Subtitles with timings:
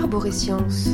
[0.00, 0.88] Arborescience.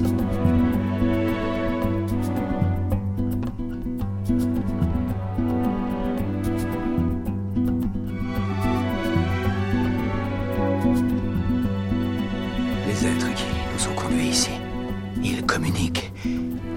[12.89, 14.51] Les êtres qui nous ont conduits ici,
[15.23, 16.13] ils communiquent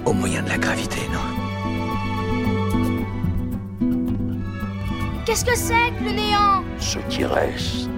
[0.05, 1.20] au moyen de la gravité, non?
[5.25, 6.64] Qu'est-ce que c'est que le néant?
[6.77, 7.89] Ce qui reste,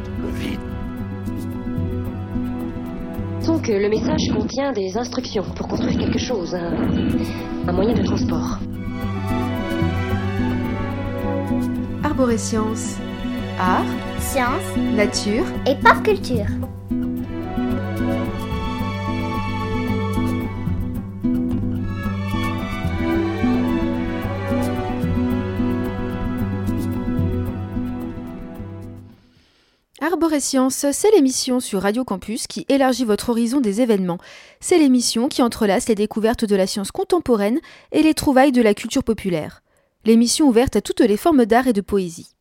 [3.62, 6.74] Donc euh, le message contient des instructions pour construire quelque chose, un,
[7.68, 8.58] un moyen de transport.
[12.04, 12.96] Arborescience.
[13.60, 13.86] Art,
[14.20, 16.61] Science nature, et pop culture.
[30.04, 34.18] Arborescience, c'est l'émission sur Radio Campus qui élargit votre horizon des événements.
[34.60, 37.60] C'est l'émission qui entrelace les découvertes de la science contemporaine
[37.92, 39.62] et les trouvailles de la culture populaire.
[40.04, 42.32] L'émission ouverte à toutes les formes d'art et de poésie.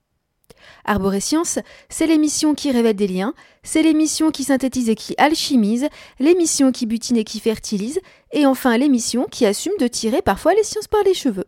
[0.87, 1.59] Arborescience,
[1.91, 5.87] c'est l'émission qui révèle des liens, c'est l'émission qui synthétise et qui alchimise,
[6.19, 8.01] l'émission qui butine et qui fertilise,
[8.33, 11.47] et enfin l'émission qui assume de tirer parfois les sciences par les cheveux.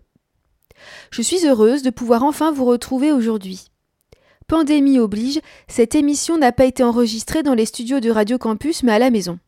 [1.11, 3.72] Je suis heureuse de pouvoir enfin vous retrouver aujourd'hui.
[4.53, 8.93] Pandémie oblige, cette émission n'a pas été enregistrée dans les studios de Radio Campus mais
[8.93, 9.39] à la maison.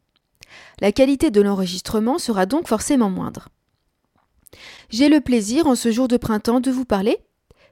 [0.80, 3.50] La qualité de l'enregistrement sera donc forcément moindre.
[4.88, 7.18] J'ai le plaisir en ce jour de printemps de vous parler,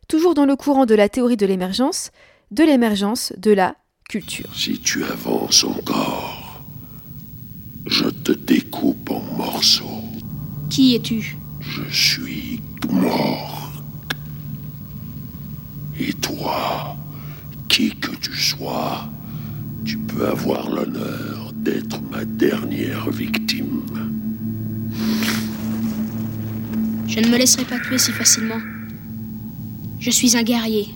[0.08, 2.10] toujours dans le courant de la théorie de l'émergence,
[2.50, 3.76] de l'émergence de la
[4.10, 4.50] culture.
[4.54, 6.60] Si tu avances encore,
[7.86, 10.02] je te découpe en morceaux.
[10.68, 11.38] Qui es-tu?
[11.60, 12.60] Je suis
[12.90, 13.72] mort.
[15.98, 16.92] Et toi,
[17.82, 19.08] qui que tu sois,
[19.84, 23.82] tu peux avoir l'honneur d'être ma dernière victime.
[27.08, 28.60] Je ne me laisserai pas tuer si facilement.
[29.98, 30.94] Je suis un guerrier.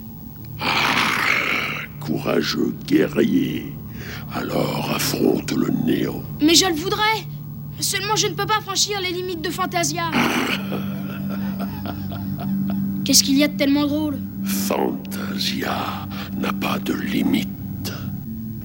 [1.98, 3.72] Courageux guerrier,
[4.32, 6.22] alors affronte le néant.
[6.40, 7.18] Mais je le voudrais
[7.80, 10.10] Seulement je ne peux pas franchir les limites de Fantasia.
[13.04, 14.18] Qu'est-ce qu'il y a de tellement drôle?
[14.44, 16.05] Fantasia
[16.36, 17.92] n'a pas de limite.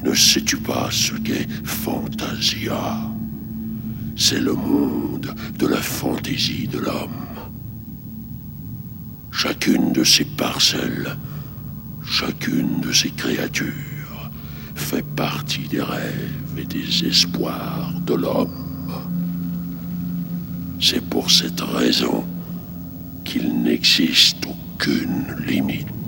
[0.03, 2.97] Ne sais-tu pas ce qu'est Fantasia?
[4.15, 7.27] C'est le monde de la fantaisie de l'homme.
[9.31, 11.17] Chacune de ces parcelles,
[12.03, 14.29] chacune de ces créatures
[14.75, 18.91] fait partie des rêves et des espoirs de l'homme.
[20.79, 22.25] C'est pour cette raison
[23.23, 26.00] qu'il n'existe aucune limite.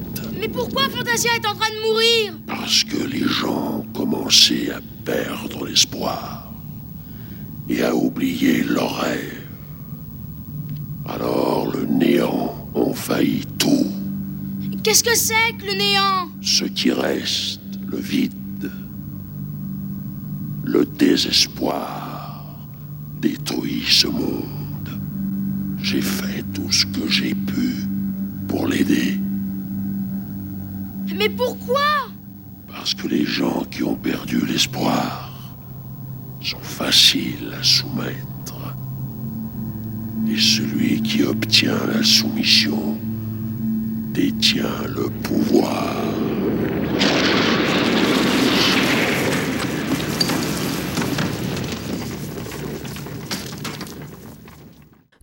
[0.43, 4.81] Mais pourquoi Fantasia est en train de mourir Parce que les gens ont commencé à
[5.05, 6.51] perdre l'espoir
[7.69, 9.47] et à oublier leurs rêves.
[11.05, 13.87] Alors le néant envahit tout,
[14.83, 18.69] Qu'est-ce que c'est que le néant ce qui reste, le vide,
[20.65, 22.45] le désespoir
[23.21, 24.89] détruit ce monde.
[25.81, 27.75] J'ai fait tout ce que j'ai pu
[28.49, 29.17] pour l'aider.
[31.11, 32.07] Mais pourquoi?
[32.67, 35.31] Parce que les gens qui ont perdu l'espoir
[36.41, 38.75] sont faciles à soumettre.
[40.29, 42.97] Et celui qui obtient la soumission
[44.13, 45.93] détient le pouvoir.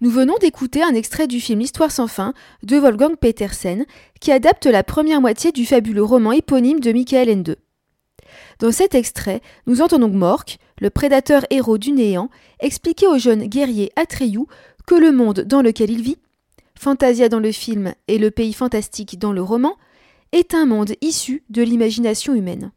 [0.03, 3.85] Nous venons d'écouter un extrait du film L'Histoire sans fin de Wolfgang Petersen,
[4.19, 7.57] qui adapte la première moitié du fabuleux roman éponyme de Michael Ende.
[8.61, 12.31] Dans cet extrait, nous entendons Mork, le prédateur héros du néant,
[12.61, 14.47] expliquer au jeune guerrier Atreyu
[14.87, 16.17] que le monde dans lequel il vit,
[16.79, 19.77] Fantasia dans le film et le pays fantastique dans le roman,
[20.33, 22.73] est un monde issu de l'imagination humaine.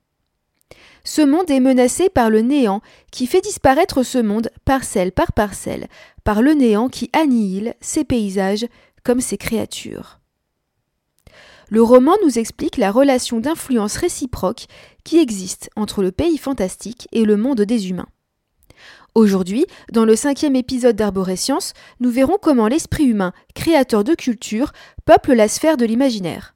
[1.05, 5.87] Ce monde est menacé par le néant qui fait disparaître ce monde parcelle par parcelle,
[6.23, 8.65] par le néant qui annihile ses paysages
[9.03, 10.19] comme ses créatures.
[11.69, 14.67] Le roman nous explique la relation d'influence réciproque
[15.03, 18.07] qui existe entre le pays fantastique et le monde des humains.
[19.15, 24.71] Aujourd'hui, dans le cinquième épisode d'Arborescience, nous verrons comment l'esprit humain, créateur de culture,
[25.05, 26.52] peuple la sphère de l'imaginaire.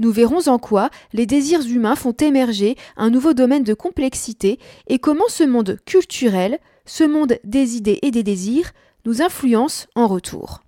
[0.00, 4.58] Nous verrons en quoi les désirs humains font émerger un nouveau domaine de complexité
[4.88, 8.72] et comment ce monde culturel, ce monde des idées et des désirs,
[9.04, 10.62] nous influence en retour.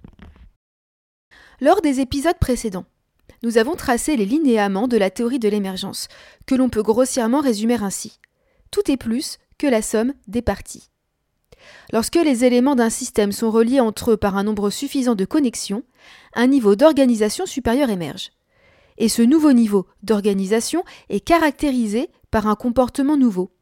[1.62, 2.84] Lors des épisodes précédents,
[3.43, 6.08] nous avons tracé les linéaments de la théorie de l'émergence,
[6.46, 8.20] que l'on peut grossièrement résumer ainsi.
[8.70, 10.90] Tout est plus que la somme des parties.
[11.90, 15.84] Lorsque les éléments d'un système sont reliés entre eux par un nombre suffisant de connexions,
[16.34, 18.31] un niveau d'organisation supérieur émerge.
[18.99, 23.53] Et ce nouveau niveau d'organisation est caractérisé par un comportement nouveau.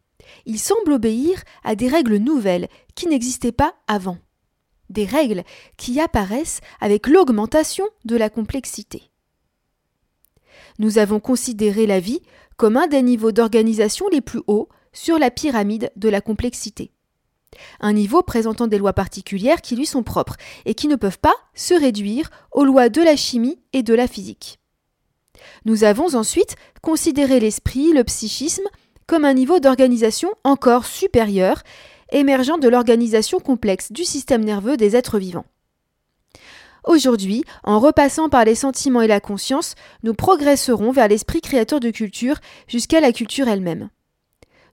[0.47, 4.19] Il semble obéir à des règles nouvelles qui n'existaient pas avant.
[4.89, 5.45] Des règles
[5.77, 9.11] qui apparaissent avec l'augmentation de la complexité.
[10.79, 12.21] Nous avons considéré la vie
[12.57, 16.93] comme un des niveaux d'organisation les plus hauts sur la pyramide de la complexité.
[17.81, 21.35] Un niveau présentant des lois particulières qui lui sont propres et qui ne peuvent pas
[21.55, 24.60] se réduire aux lois de la chimie et de la physique.
[25.65, 28.67] Nous avons ensuite considéré l'esprit, le psychisme,
[29.07, 31.63] comme un niveau d'organisation encore supérieur,
[32.13, 35.47] émergeant de l'organisation complexe du système nerveux des êtres vivants.
[36.85, 41.91] Aujourd'hui, en repassant par les sentiments et la conscience, nous progresserons vers l'esprit créateur de
[41.91, 42.37] culture
[42.69, 43.91] jusqu'à la culture elle-même.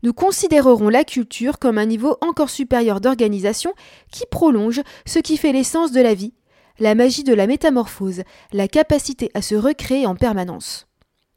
[0.04, 3.74] Nous considérerons la culture comme un niveau encore supérieur d'organisation
[4.12, 6.34] qui prolonge ce qui fait l'essence de la vie,
[6.80, 10.88] la magie de la métamorphose, la capacité à se recréer en permanence.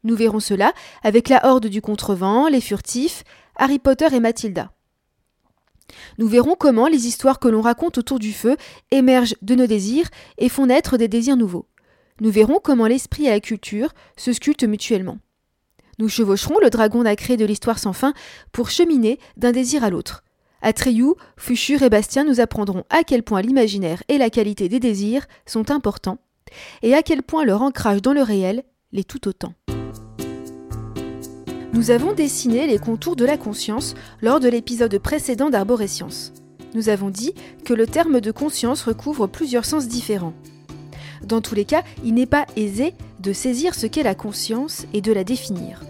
[0.03, 0.73] Nous verrons cela
[1.03, 3.23] avec la horde du contrevent, les furtifs,
[3.55, 4.71] Harry Potter et Mathilda.
[6.17, 8.55] Nous verrons comment les histoires que l'on raconte autour du feu
[8.91, 10.07] émergent de nos désirs
[10.37, 11.67] et font naître des désirs nouveaux.
[12.21, 15.17] Nous verrons comment l'esprit et la culture se sculptent mutuellement.
[15.99, 18.13] Nous chevaucherons le dragon nacré de l'histoire sans fin
[18.51, 20.23] pour cheminer d'un désir à l'autre.
[20.61, 25.25] Atreyu, Fuchur et Bastien nous apprendront à quel point l'imaginaire et la qualité des désirs
[25.45, 26.19] sont importants,
[26.83, 29.53] et à quel point leur ancrage dans le réel l'est tout autant.
[31.73, 36.33] Nous avons dessiné les contours de la conscience lors de l'épisode précédent d'Arborescience.
[36.75, 37.33] Nous avons dit
[37.65, 40.33] que le terme de conscience recouvre plusieurs sens différents.
[41.23, 45.01] Dans tous les cas, il n'est pas aisé de saisir ce qu'est la conscience et
[45.01, 45.81] de la définir.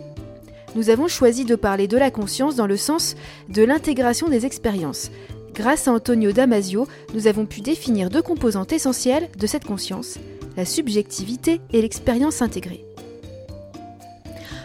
[0.76, 3.16] Nous avons choisi de parler de la conscience dans le sens
[3.50, 5.12] de l'intégration des expériences.
[5.54, 10.18] Grâce à Antonio Damasio, nous avons pu définir deux composantes essentielles de cette conscience,
[10.56, 12.86] la subjectivité et l'expérience intégrée.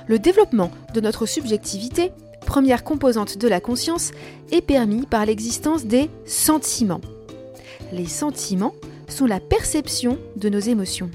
[0.07, 2.13] Le développement de notre subjectivité,
[2.47, 4.13] première composante de la conscience,
[4.53, 7.01] est permis par l'existence des sentiments.
[7.93, 8.75] Les sentiments
[9.09, 11.11] sont la perception de nos émotions.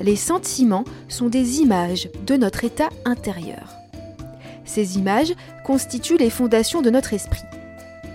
[0.00, 3.79] Les sentiments sont des images de notre état intérieur.
[4.70, 5.32] Ces images
[5.64, 7.42] constituent les fondations de notre esprit.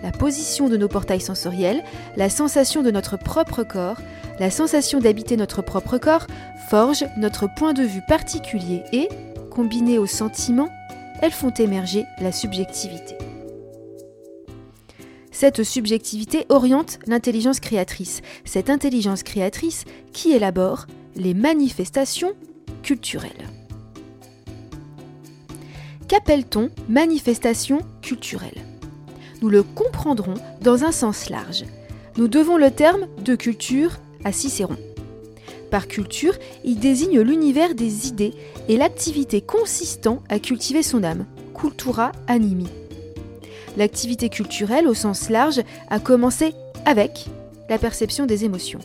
[0.01, 1.83] La position de nos portails sensoriels,
[2.15, 3.97] la sensation de notre propre corps,
[4.39, 6.27] la sensation d'habiter notre propre corps
[6.69, 9.09] forgent notre point de vue particulier et,
[9.51, 10.69] combinées aux sentiments,
[11.21, 13.17] elles font émerger la subjectivité.
[15.31, 20.87] Cette subjectivité oriente l'intelligence créatrice, cette intelligence créatrice qui élabore
[21.17, 22.31] les manifestations
[22.81, 23.45] culturelles.
[26.07, 28.61] Qu'appelle-t-on manifestation culturelle?
[29.41, 31.65] Nous le comprendrons dans un sens large.
[32.17, 34.77] Nous devons le terme de culture à Cicéron.
[35.71, 38.33] Par culture, il désigne l'univers des idées
[38.69, 41.25] et l'activité consistant à cultiver son âme,
[41.59, 42.67] cultura animi.
[43.75, 46.53] L'activité culturelle au sens large a commencé
[46.85, 47.25] avec
[47.67, 48.79] la perception des émotions,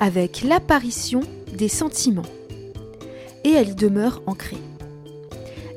[0.00, 1.20] avec l'apparition
[1.56, 2.22] des sentiments,
[3.44, 4.58] et elle y demeure ancrée.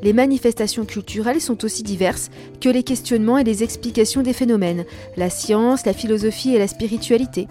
[0.05, 2.29] Les manifestations culturelles sont aussi diverses
[2.61, 4.85] que les questionnements et les explications des phénomènes,
[5.17, 7.47] la science, la philosophie et la spiritualité,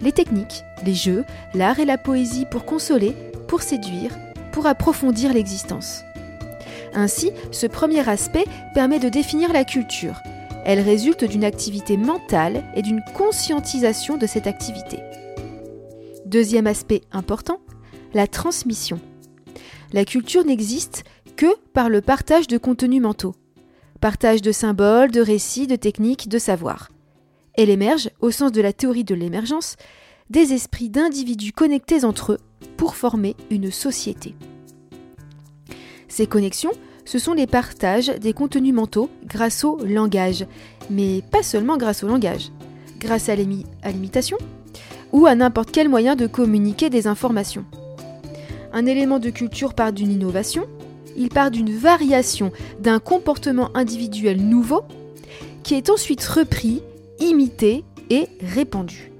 [0.00, 3.12] les techniques, les jeux, l'art et la poésie pour consoler,
[3.48, 4.12] pour séduire,
[4.52, 6.02] pour approfondir l'existence.
[6.94, 10.22] Ainsi, ce premier aspect permet de définir la culture.
[10.64, 14.98] Elle résulte d'une activité mentale et d'une conscientisation de cette activité.
[16.24, 17.58] Deuxième aspect important,
[18.14, 19.00] la transmission.
[19.92, 21.02] La culture n'existe
[21.36, 23.34] que par le partage de contenus mentaux.
[24.00, 26.90] Partage de symboles, de récits, de techniques, de savoirs.
[27.54, 29.76] Elle émerge, au sens de la théorie de l'émergence,
[30.30, 32.38] des esprits d'individus connectés entre eux
[32.76, 34.34] pour former une société.
[36.08, 36.72] Ces connexions,
[37.04, 40.46] ce sont les partages des contenus mentaux grâce au langage,
[40.90, 42.50] mais pas seulement grâce au langage,
[42.98, 44.38] grâce à l'imitation
[45.12, 47.64] ou à n'importe quel moyen de communiquer des informations.
[48.72, 50.66] Un élément de culture part d'une innovation,
[51.16, 54.82] il part d'une variation d'un comportement individuel nouveau
[55.62, 56.82] qui est ensuite repris,
[57.18, 59.10] imité et répandu.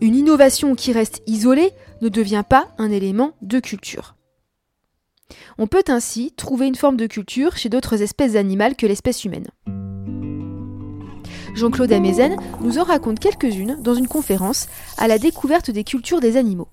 [0.00, 1.70] Une innovation qui reste isolée
[2.02, 4.16] ne devient pas un élément de culture.
[5.58, 9.48] On peut ainsi trouver une forme de culture chez d'autres espèces animales que l'espèce humaine.
[11.54, 16.36] Jean-Claude Amezen nous en raconte quelques-unes dans une conférence à la découverte des cultures des
[16.36, 16.68] animaux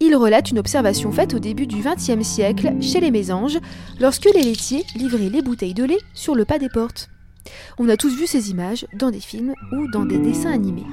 [0.00, 3.58] il relate une observation faite au début du XXe siècle chez les mésanges,
[3.98, 7.08] lorsque les laitiers livraient les bouteilles de lait sur le pas des portes.
[7.78, 10.86] On a tous vu ces images dans des films ou dans des dessins animés.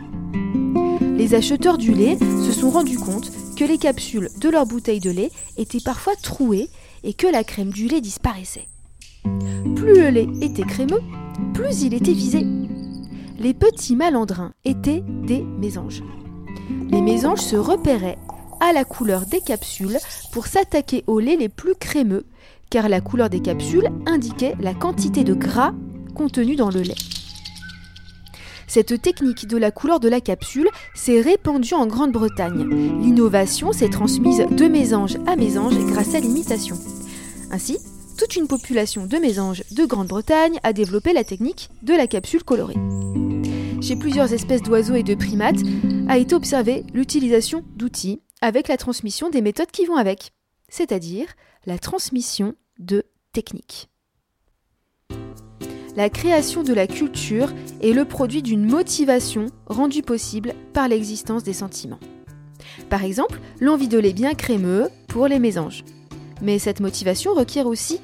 [1.18, 5.12] Les acheteurs du lait se sont rendus compte que les capsules de leurs bouteilles de
[5.12, 6.70] lait étaient parfois trouées
[7.04, 8.68] et que la crème du lait disparaissait.
[9.76, 11.02] Plus le lait était crémeux,
[11.54, 12.46] plus il était visé.
[13.38, 16.04] Les petits malandrins étaient des mésanges.
[16.92, 18.18] Les mésanges se repéraient
[18.60, 19.98] à la couleur des capsules
[20.32, 22.26] pour s'attaquer aux laits les plus crémeux,
[22.70, 25.74] car la couleur des capsules indiquait la quantité de gras
[26.16, 26.96] contenu dans le lait.
[28.68, 32.68] Cette technique de la couleur de la capsule s'est répandue en Grande-Bretagne.
[33.02, 36.76] L'innovation s'est transmise de mésange à mésange grâce à l'imitation.
[37.52, 37.78] Ainsi,
[38.18, 42.78] toute une population de mésanges de Grande-Bretagne a développé la technique de la capsule colorée.
[43.82, 45.60] Chez plusieurs espèces d'oiseaux et de primates
[46.08, 50.34] a été observée l'utilisation d'outils avec la transmission des méthodes qui vont avec,
[50.68, 51.28] c'est-à-dire
[51.66, 53.88] la transmission de techniques.
[55.96, 61.54] La création de la culture est le produit d'une motivation rendue possible par l'existence des
[61.54, 62.02] sentiments.
[62.90, 65.86] Par exemple, l'envie de lait bien crémeux pour les mésanges.
[66.42, 68.02] Mais cette motivation requiert aussi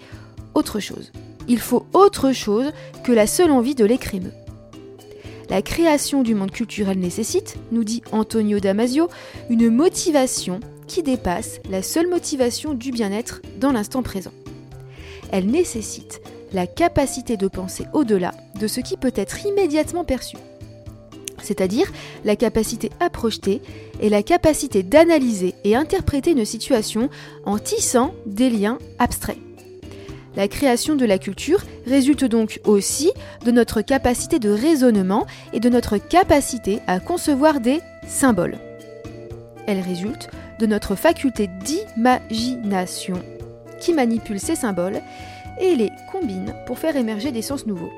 [0.54, 1.12] autre chose.
[1.50, 2.72] Il faut autre chose
[3.04, 4.32] que la seule envie de lait crémeux.
[5.50, 9.10] La création du monde culturel nécessite, nous dit Antonio Damasio,
[9.50, 14.32] une motivation qui dépasse la seule motivation du bien-être dans l'instant présent.
[15.32, 16.22] Elle nécessite
[16.54, 20.38] la capacité de penser au-delà de ce qui peut être immédiatement perçu,
[21.42, 21.92] c'est-à-dire
[22.26, 23.62] la capacité à projeter
[24.02, 27.10] et la capacité d'analyser et interpréter une situation
[27.46, 29.38] en tissant des liens abstraits.
[30.40, 33.12] La création de la culture résulte donc aussi
[33.44, 38.58] de notre capacité de raisonnement et de notre capacité à concevoir des symboles.
[39.68, 43.22] Elle résulte de notre faculté d'imagination
[43.82, 45.02] qui manipule ces symboles
[45.60, 47.92] et les combine pour faire émerger des sens nouveaux.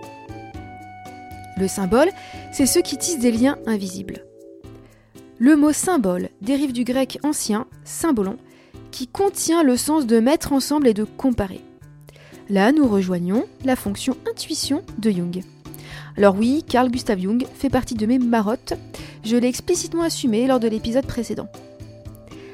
[1.58, 2.10] Le symbole,
[2.52, 4.26] c'est ce qui tisse des liens invisibles.
[5.38, 8.38] Le mot symbole dérive du grec ancien symbolon,
[8.90, 11.62] qui contient le sens de mettre ensemble et de comparer.
[12.52, 15.42] Là, nous rejoignons la fonction intuition de Jung.
[16.18, 18.74] Alors oui, Carl Gustav Jung fait partie de mes marottes,
[19.24, 21.48] je l'ai explicitement assumé lors de l'épisode précédent.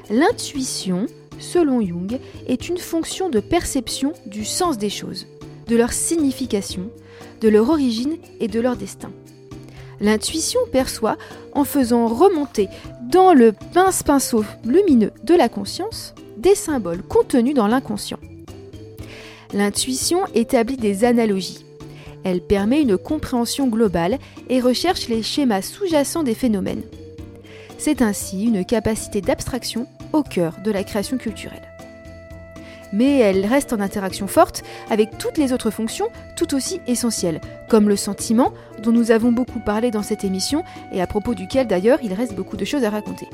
[0.08, 1.06] L'intuition,
[1.40, 5.26] selon Jung, est une fonction de perception du sens des choses,
[5.66, 6.92] de leur signification,
[7.40, 9.10] de leur origine et de leur destin.
[10.00, 11.16] L'intuition perçoit
[11.54, 12.68] en faisant remonter
[13.10, 18.20] dans le pince-pinceau lumineux de la conscience des symboles contenus dans l'inconscient.
[19.54, 21.64] L'intuition établit des analogies.
[22.22, 24.18] Elle permet une compréhension globale
[24.50, 26.82] et recherche les schémas sous-jacents des phénomènes.
[27.78, 31.62] C'est ainsi une capacité d'abstraction au cœur de la création culturelle.
[32.92, 37.88] Mais elle reste en interaction forte avec toutes les autres fonctions tout aussi essentielles, comme
[37.88, 38.52] le sentiment,
[38.82, 42.34] dont nous avons beaucoup parlé dans cette émission et à propos duquel d'ailleurs il reste
[42.34, 43.28] beaucoup de choses à raconter.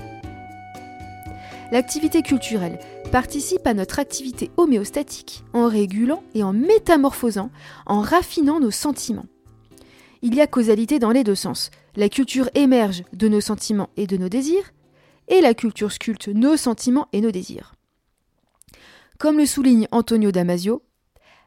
[1.72, 2.78] L'activité culturelle
[3.14, 7.52] participe à notre activité homéostatique en régulant et en métamorphosant,
[7.86, 9.26] en raffinant nos sentiments.
[10.22, 11.70] Il y a causalité dans les deux sens.
[11.94, 14.72] La culture émerge de nos sentiments et de nos désirs,
[15.28, 17.76] et la culture sculpte nos sentiments et nos désirs.
[19.20, 20.82] Comme le souligne Antonio Damasio,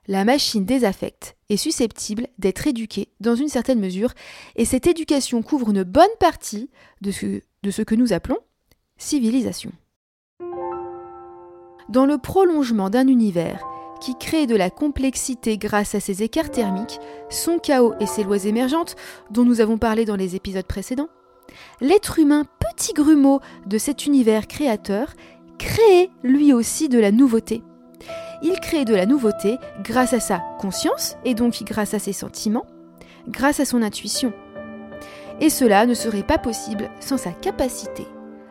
[0.08, 4.14] la machine des affects est susceptible d'être éduquée dans une certaine mesure,
[4.56, 6.70] et cette éducation couvre une bonne partie
[7.02, 8.40] de ce, de ce que nous appelons
[8.98, 9.74] civilisation.
[11.90, 13.64] Dans le prolongement d'un univers
[14.02, 18.44] qui crée de la complexité grâce à ses écarts thermiques, son chaos et ses lois
[18.44, 18.96] émergentes,
[19.32, 21.08] dont nous avons parlé dans les épisodes précédents,
[21.80, 25.14] l'être humain, petit grumeau de cet univers créateur,
[25.58, 27.64] crée lui aussi de la nouveauté.
[28.44, 32.68] Il crée de la nouveauté grâce à sa conscience et donc grâce à ses sentiments,
[33.30, 34.34] grâce à son intuition.
[35.40, 38.06] Et cela ne serait pas possible sans sa capacité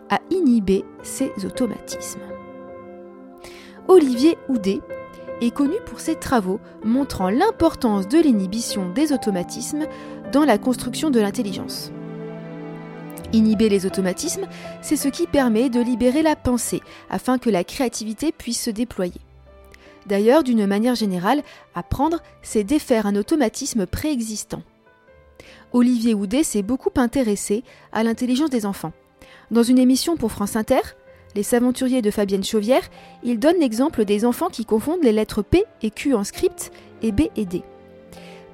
[0.08, 2.25] à inhiber ses automatismes.
[3.88, 4.80] Olivier Houdet
[5.40, 9.84] est connu pour ses travaux montrant l'importance de l'inhibition des automatismes
[10.32, 11.92] dans la construction de l'intelligence.
[13.32, 14.46] Inhiber les automatismes,
[14.82, 19.20] c'est ce qui permet de libérer la pensée afin que la créativité puisse se déployer.
[20.06, 21.42] D'ailleurs, d'une manière générale,
[21.76, 24.62] apprendre, c'est défaire un automatisme préexistant.
[25.72, 27.62] Olivier Houdet s'est beaucoup intéressé
[27.92, 28.92] à l'intelligence des enfants.
[29.52, 30.80] Dans une émission pour France Inter,
[31.36, 32.88] Les Aventuriers de Fabienne Chauvière,
[33.22, 37.12] il donne l'exemple des enfants qui confondent les lettres P et Q en script et
[37.12, 37.62] B et D.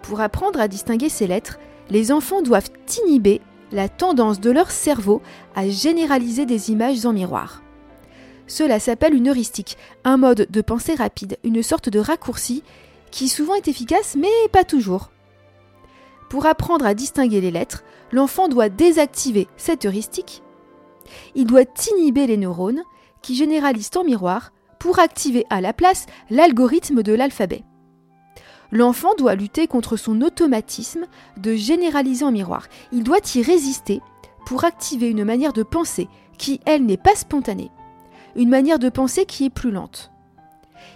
[0.02, 1.60] Pour apprendre à distinguer ces lettres,
[1.90, 2.70] les enfants doivent
[3.06, 5.22] inhiber la tendance de leur cerveau
[5.54, 7.62] à généraliser des images en miroir.
[8.48, 12.64] Cela s'appelle une heuristique, un mode de pensée rapide, une sorte de raccourci
[13.12, 15.12] qui souvent est efficace mais pas toujours.
[16.28, 20.41] pour apprendre à distinguer les lettres, l'enfant doit désactiver cette heuristique.
[21.34, 21.64] Il doit
[21.96, 22.82] inhiber les neurones
[23.22, 27.64] qui généralisent en miroir pour activer à la place l'algorithme de l'alphabet.
[28.72, 32.66] L'enfant doit lutter contre son automatisme de généraliser en miroir.
[32.90, 34.00] Il doit y résister
[34.46, 37.70] pour activer une manière de penser qui, elle, n'est pas spontanée.
[38.34, 40.10] Une manière de penser qui est plus lente.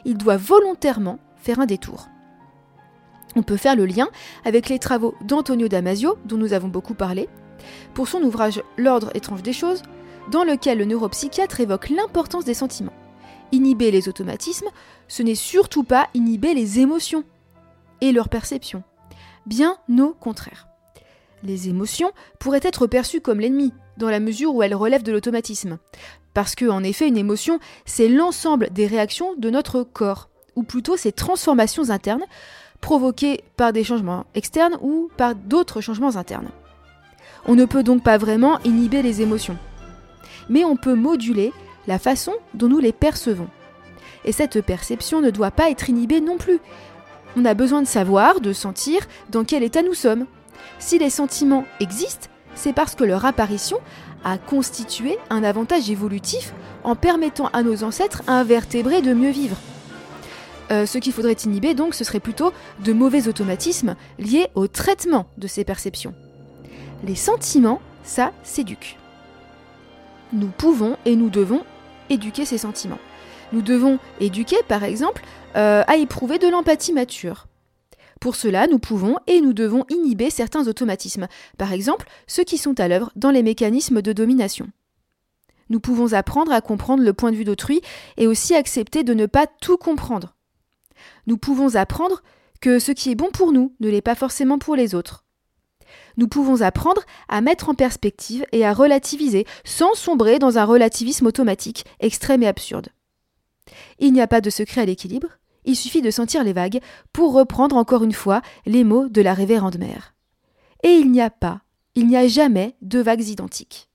[0.07, 2.09] Il doit volontairement faire un détour.
[3.37, 4.09] On peut faire le lien
[4.47, 7.29] avec les travaux d'Antonio Damasio, dont nous avons beaucoup parlé,
[7.93, 9.83] pour son ouvrage L'ordre étrange des choses,
[10.31, 12.93] dans lequel le neuropsychiatre évoque l'importance des sentiments.
[13.53, 14.69] Inhiber les automatismes,
[15.09, 17.25] ce n'est surtout pas inhiber les émotions
[18.01, 18.83] et leur perception.
[19.47, 20.67] Bien au contraire.
[21.43, 25.79] Les émotions pourraient être perçues comme l'ennemi, dans la mesure où elles relèvent de l'automatisme.
[26.35, 30.97] Parce que, en effet, une émotion, c'est l'ensemble des réactions de notre corps, ou plutôt
[30.97, 32.25] ces transformations internes
[32.81, 36.51] provoquées par des changements externes ou par d'autres changements internes.
[37.47, 39.57] On ne peut donc pas vraiment inhiber les émotions.
[40.49, 41.53] Mais on peut moduler
[41.87, 43.49] la façon dont nous les percevons.
[44.25, 46.59] Et cette perception ne doit pas être inhibée non plus.
[47.37, 50.27] On a besoin de savoir, de sentir dans quel état nous sommes.
[50.79, 53.79] Si les sentiments existent, c'est parce que leur apparition
[54.25, 59.57] a constitué un avantage évolutif en permettant à nos ancêtres invertébrés de mieux vivre.
[60.73, 65.27] Euh, ce qu'il faudrait inhiber donc, ce serait plutôt de mauvais automatismes liés au traitement
[65.39, 66.15] de ces perceptions.
[67.05, 68.99] Les sentiments, ça s'éduque.
[70.33, 71.63] Nous pouvons et nous devons
[72.11, 72.99] éduquer ces sentiments.
[73.53, 75.23] Nous devons éduquer, par exemple,
[75.57, 77.47] euh, à éprouver de l'empathie mature.
[78.21, 81.29] Pour cela, nous pouvons et nous devons inhiber certains automatismes,
[81.59, 84.69] par exemple ceux qui sont à l'œuvre dans les mécanismes de domination.
[85.69, 87.81] Nous pouvons apprendre à comprendre le point de vue d'autrui
[88.17, 90.35] et aussi accepter de ne pas tout comprendre.
[91.27, 92.23] Nous pouvons apprendre
[92.61, 95.26] que ce qui est bon pour nous ne l'est pas forcément pour les autres.
[96.17, 101.27] Nous pouvons apprendre à mettre en perspective et à relativiser sans sombrer dans un relativisme
[101.27, 102.89] automatique, extrême et absurde.
[103.99, 105.29] Il n'y a pas de secret à l'équilibre,
[105.65, 106.81] il suffit de sentir les vagues
[107.13, 110.15] pour reprendre encore une fois les mots de la révérende mère.
[110.83, 111.63] Et il n'y a pas,
[111.95, 113.89] il n'y a jamais deux vagues identiques.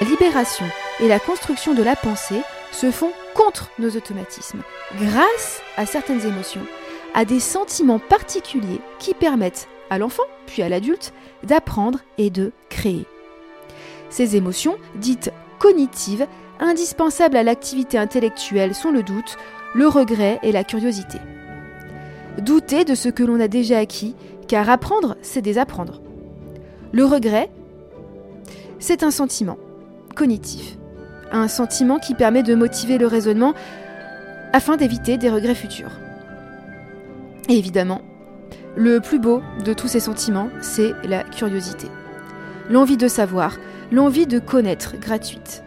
[0.00, 0.66] Libération
[1.00, 4.62] et la construction de la pensée se font contre nos automatismes,
[4.96, 6.66] grâce à certaines émotions,
[7.14, 11.12] à des sentiments particuliers qui permettent l'enfant, puis à l'adulte,
[11.44, 13.06] d'apprendre et de créer.
[14.10, 16.26] Ces émotions, dites cognitives,
[16.60, 19.36] indispensables à l'activité intellectuelle sont le doute,
[19.74, 21.18] le regret et la curiosité.
[22.38, 24.14] Douter de ce que l'on a déjà acquis,
[24.48, 26.00] car apprendre, c'est désapprendre.
[26.92, 27.50] Le regret,
[28.78, 29.58] c'est un sentiment
[30.14, 30.76] cognitif,
[31.30, 33.54] un sentiment qui permet de motiver le raisonnement
[34.52, 35.92] afin d'éviter des regrets futurs.
[37.48, 38.02] Évidemment,
[38.74, 41.88] le plus beau de tous ces sentiments, c'est la curiosité.
[42.70, 43.58] L'envie de savoir,
[43.90, 45.62] l'envie de connaître gratuite.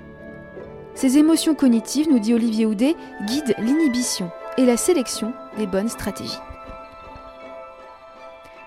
[0.95, 2.95] Ces émotions cognitives, nous dit Olivier Houdet,
[3.27, 6.39] guident l'inhibition et la sélection des bonnes stratégies.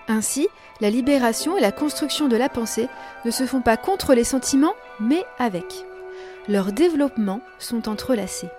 [0.07, 0.47] Ainsi,
[0.79, 2.87] la libération et la construction de la pensée
[3.25, 5.85] ne se font pas contre les sentiments, mais avec.
[6.47, 8.49] Leurs développements sont entrelacés.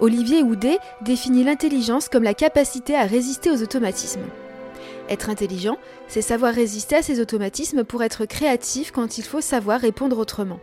[0.00, 4.24] Olivier Houdet définit l'intelligence comme la capacité à résister aux automatismes.
[5.08, 5.76] Être intelligent,
[6.08, 10.60] c'est savoir résister à ces automatismes pour être créatif quand il faut savoir répondre autrement.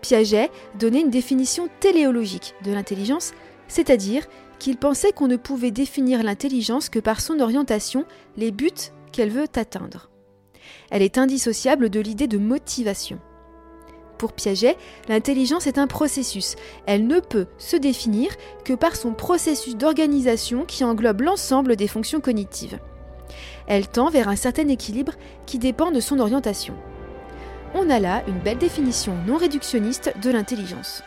[0.00, 3.32] Piaget donnait une définition téléologique de l'intelligence,
[3.68, 4.26] c'est-à-dire
[4.58, 8.04] qu'il pensait qu'on ne pouvait définir l'intelligence que par son orientation,
[8.36, 8.70] les buts
[9.12, 10.10] qu'elle veut atteindre.
[10.90, 13.18] Elle est indissociable de l'idée de motivation.
[14.18, 16.56] Pour Piaget, l'intelligence est un processus.
[16.86, 18.30] Elle ne peut se définir
[18.64, 22.78] que par son processus d'organisation qui englobe l'ensemble des fonctions cognitives.
[23.66, 25.12] Elle tend vers un certain équilibre
[25.46, 26.74] qui dépend de son orientation
[27.76, 31.02] on a là une belle définition non réductionniste de l'intelligence.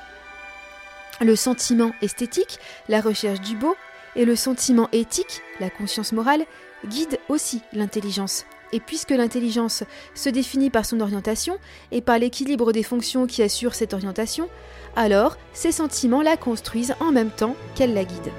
[1.20, 3.76] Le sentiment esthétique, la recherche du beau,
[4.16, 6.46] et le sentiment éthique, la conscience morale,
[6.86, 8.46] guident aussi l'intelligence.
[8.72, 11.58] Et puisque l'intelligence se définit par son orientation
[11.92, 14.48] et par l'équilibre des fonctions qui assurent cette orientation,
[14.96, 18.32] alors ces sentiments la construisent en même temps qu'elle la guide.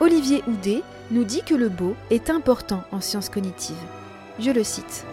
[0.00, 3.76] Olivier Houdet nous dit que le beau est important en sciences cognitives.
[4.38, 5.04] Je le cite.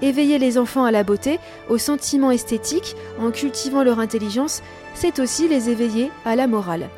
[0.00, 4.62] Éveiller les enfants à la beauté, aux sentiments esthétiques, en cultivant leur intelligence,
[4.94, 6.88] c'est aussi les éveiller à la morale.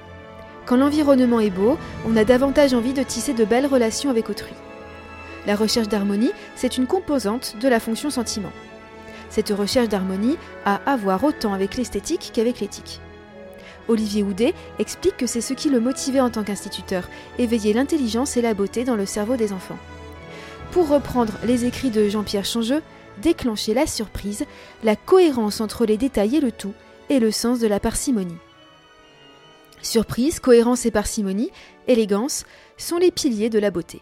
[0.66, 1.76] Quand l'environnement est beau,
[2.06, 4.54] on a davantage envie de tisser de belles relations avec autrui.
[5.46, 8.52] La recherche d'harmonie, c'est une composante de la fonction sentiment.
[9.28, 13.00] Cette recherche d'harmonie a à voir autant avec l'esthétique qu'avec l'éthique.
[13.88, 18.42] Olivier Houdet explique que c'est ce qui le motivait en tant qu'instituteur, éveiller l'intelligence et
[18.42, 19.78] la beauté dans le cerveau des enfants.
[20.72, 22.82] Pour reprendre les écrits de Jean-Pierre Changeux,
[23.22, 24.44] déclencher la surprise,
[24.82, 26.74] la cohérence entre les détails et le tout,
[27.10, 28.38] et le sens de la parcimonie.
[29.82, 31.50] Surprise, cohérence et parcimonie,
[31.86, 32.44] élégance,
[32.78, 34.00] sont les piliers de la beauté.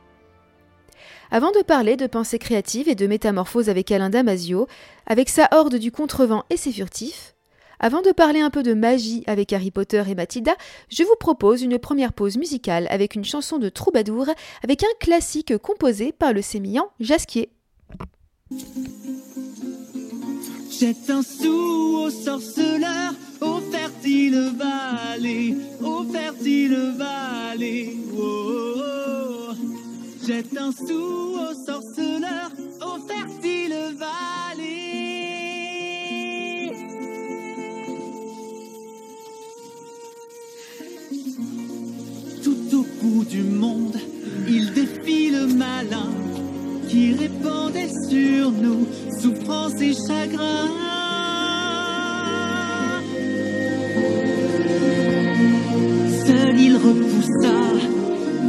[1.31, 4.69] Avant de parler de pensée créative et de métamorphose avec Alain Damasio,
[5.07, 7.35] avec sa horde du contrevent et ses furtifs,
[7.83, 10.55] avant de parler un peu de magie avec Harry Potter et Mathilda,
[10.89, 14.27] je vous propose une première pause musicale avec une chanson de Troubadour,
[14.63, 17.51] avec un classique composé par le sémillant Jasquier.
[20.71, 27.97] Jette un sou au sorceleur, au fertile vallée, au fertile vallée.
[28.17, 28.83] Oh, oh,
[29.51, 29.55] oh.
[30.27, 32.53] Jette un sou au sorceleur,
[43.41, 43.97] monde,
[44.49, 46.11] il défie le malin
[46.89, 48.87] qui répandait sur nous
[49.21, 50.69] souffrance et chagrin.
[56.27, 57.59] Seul il repoussa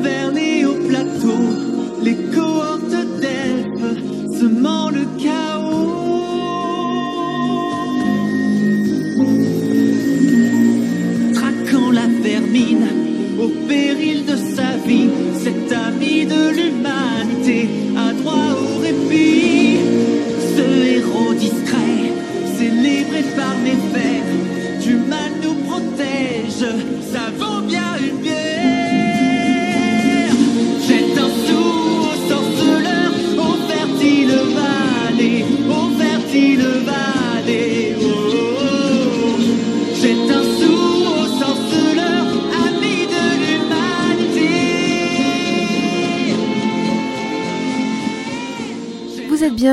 [0.02, 2.73] vers les hauts plateaux les cohortes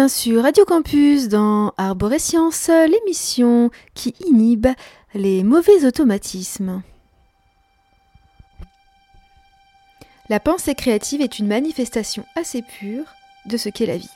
[0.00, 4.68] bien sur Radio Campus dans Arborescience, l'émission qui inhibe
[5.12, 6.82] les mauvais automatismes.
[10.30, 13.04] La pensée créative est une manifestation assez pure
[13.44, 14.10] de ce qu'est la vie.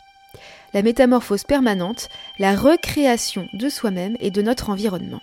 [0.72, 5.20] La métamorphose permanente, la recréation de soi-même et de notre environnement.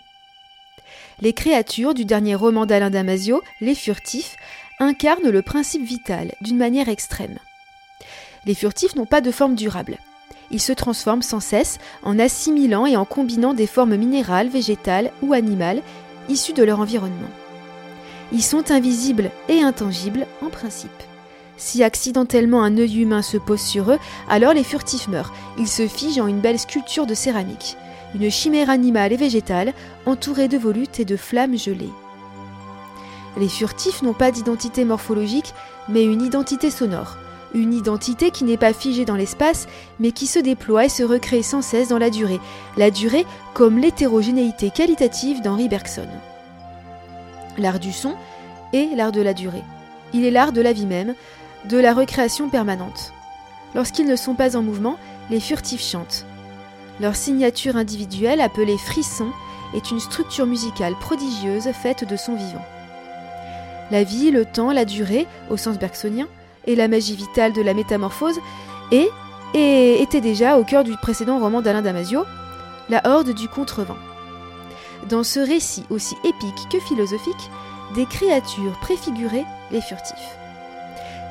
[1.21, 4.35] Les créatures du dernier roman d'Alain Damasio, Les Furtifs,
[4.79, 7.39] incarnent le principe vital d'une manière extrême.
[8.45, 9.97] Les furtifs n'ont pas de forme durable.
[10.51, 15.33] Ils se transforment sans cesse en assimilant et en combinant des formes minérales, végétales ou
[15.33, 15.81] animales
[16.29, 17.29] issues de leur environnement.
[18.31, 20.91] Ils sont invisibles et intangibles en principe.
[21.57, 25.33] Si accidentellement un œil humain se pose sur eux, alors les furtifs meurent.
[25.57, 27.77] Ils se figent en une belle sculpture de céramique,
[28.15, 29.73] une chimère animale et végétale
[30.05, 31.91] entourée de volutes et de flammes gelées.
[33.37, 35.53] Les furtifs n'ont pas d'identité morphologique,
[35.87, 37.17] mais une identité sonore.
[37.53, 39.67] Une identité qui n'est pas figée dans l'espace,
[39.99, 42.39] mais qui se déploie et se recrée sans cesse dans la durée.
[42.77, 46.07] La durée comme l'hétérogénéité qualitative d'Henri Bergson.
[47.57, 48.15] L'art du son
[48.71, 49.63] est l'art de la durée.
[50.13, 51.13] Il est l'art de la vie même,
[51.65, 53.11] de la recréation permanente.
[53.75, 54.97] Lorsqu'ils ne sont pas en mouvement,
[55.29, 56.25] les furtifs chantent.
[56.99, 59.27] Leur signature individuelle, appelée frisson,
[59.73, 62.65] est une structure musicale prodigieuse faite de sons vivants.
[63.89, 66.27] La vie, le temps, la durée, au sens bergsonien,
[66.65, 68.39] et la magie vitale de la métamorphose,
[68.91, 69.09] et,
[69.53, 72.23] était déjà au cœur du précédent roman d'Alain Damasio,
[72.89, 73.97] La Horde du Contrevent.
[75.09, 77.49] Dans ce récit aussi épique que philosophique,
[77.95, 80.37] des créatures préfigurées les furtifs.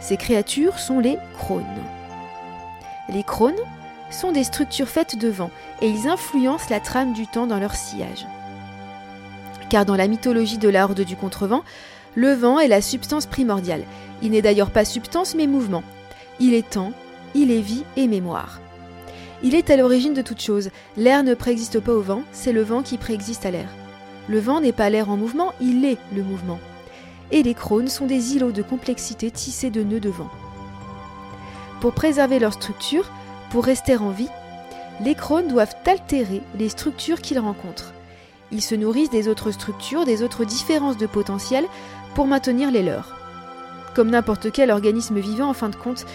[0.01, 1.65] Ces créatures sont les crônes.
[3.09, 3.55] Les crônes
[4.11, 7.75] sont des structures faites de vent et ils influencent la trame du temps dans leur
[7.75, 8.27] sillage.
[9.69, 11.63] Car dans la mythologie de la Horde du Contrevent,
[12.15, 13.85] le vent est la substance primordiale.
[14.23, 15.85] Il n'est d'ailleurs pas substance mais mouvement.
[16.41, 16.93] Il est temps,
[17.35, 18.61] il est vie et mémoire.
[19.43, 20.71] Il est à l'origine de toute chose.
[20.97, 23.69] L'air ne préexiste pas au vent, c'est le vent qui préexiste à l'air.
[24.29, 26.59] Le vent n'est pas l'air en mouvement, il est le mouvement.
[27.31, 30.31] Et les crônes sont des îlots de complexité tissés de nœuds de vent.
[31.81, 33.11] Pour préserver leur structure,
[33.51, 34.29] pour rester en vie,
[35.03, 37.95] les crônes doivent altérer les structures qu'ils rencontrent.
[38.53, 41.67] Ils se nourrissent des autres structures, des autres différences de potentiel
[42.15, 43.17] pour maintenir les leurs.
[43.95, 46.07] Comme n'importe quel organisme vivant en fin de compte,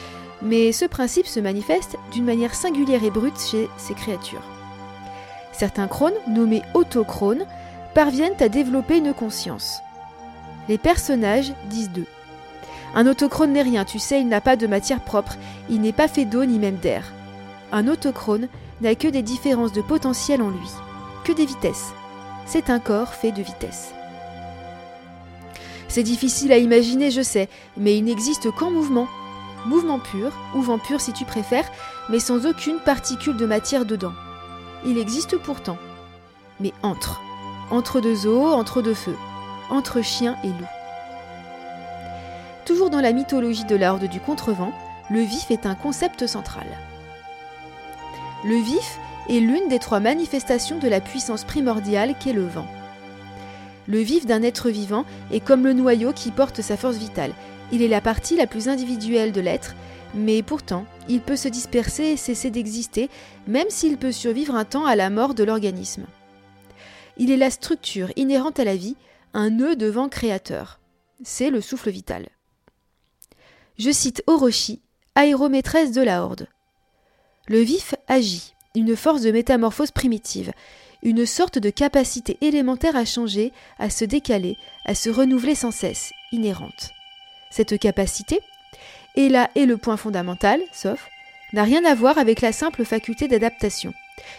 [0.42, 4.44] mais ce principe se manifeste d'une manière singulière et brute chez ces créatures.
[5.52, 7.46] Certains crônes, nommés autochrones,
[7.94, 9.80] parviennent à développer une conscience.
[10.68, 12.08] Les personnages disent d'eux.
[12.94, 15.36] Un autochrone n'est rien, tu sais, il n'a pas de matière propre,
[15.70, 17.14] il n'est pas fait d'eau ni même d'air.
[17.72, 18.48] Un autochrone
[18.82, 20.70] n'a que des différences de potentiel en lui,
[21.24, 21.94] que des vitesses.
[22.46, 23.94] C'est un corps fait de vitesses.
[25.88, 29.08] C'est difficile à imaginer, je sais, mais il n'existe qu'en mouvement.
[29.66, 31.70] Mouvement pur, ou vent pur si tu préfères,
[32.10, 34.14] mais sans aucune particule de matière dedans.
[34.86, 35.78] Il existe pourtant.
[36.60, 37.22] Mais entre.
[37.72, 39.18] Entre deux eaux, entre deux feux.
[39.70, 40.68] Entre chien et loup.
[42.66, 44.72] Toujours dans la mythologie de la Horde du Contrevent,
[45.10, 46.66] le vif est un concept central.
[48.44, 52.68] Le vif est l'une des trois manifestations de la puissance primordiale qu'est le vent.
[53.88, 57.34] Le vif d'un être vivant est comme le noyau qui porte sa force vitale.
[57.72, 59.76] Il est la partie la plus individuelle de l'être,
[60.16, 63.10] mais pourtant, il peut se disperser et cesser d'exister,
[63.48, 66.06] même s'il peut survivre un temps à la mort de l'organisme.
[67.18, 68.96] Il est la structure inhérente à la vie,
[69.34, 70.80] un nœud de vent créateur.
[71.24, 72.28] C'est le souffle vital.
[73.78, 74.82] Je cite Orochi,
[75.16, 76.48] aéromaîtresse de la Horde.
[77.48, 80.52] Le vif agit, une force de métamorphose primitive,
[81.04, 86.12] une sorte de capacité élémentaire à changer, à se décaler, à se renouveler sans cesse,
[86.32, 86.92] inhérente.
[87.52, 88.40] Cette capacité,
[89.16, 91.08] et là est le point fondamental, sauf,
[91.54, 93.94] n'a rien à voir avec la simple faculté d'adaptation,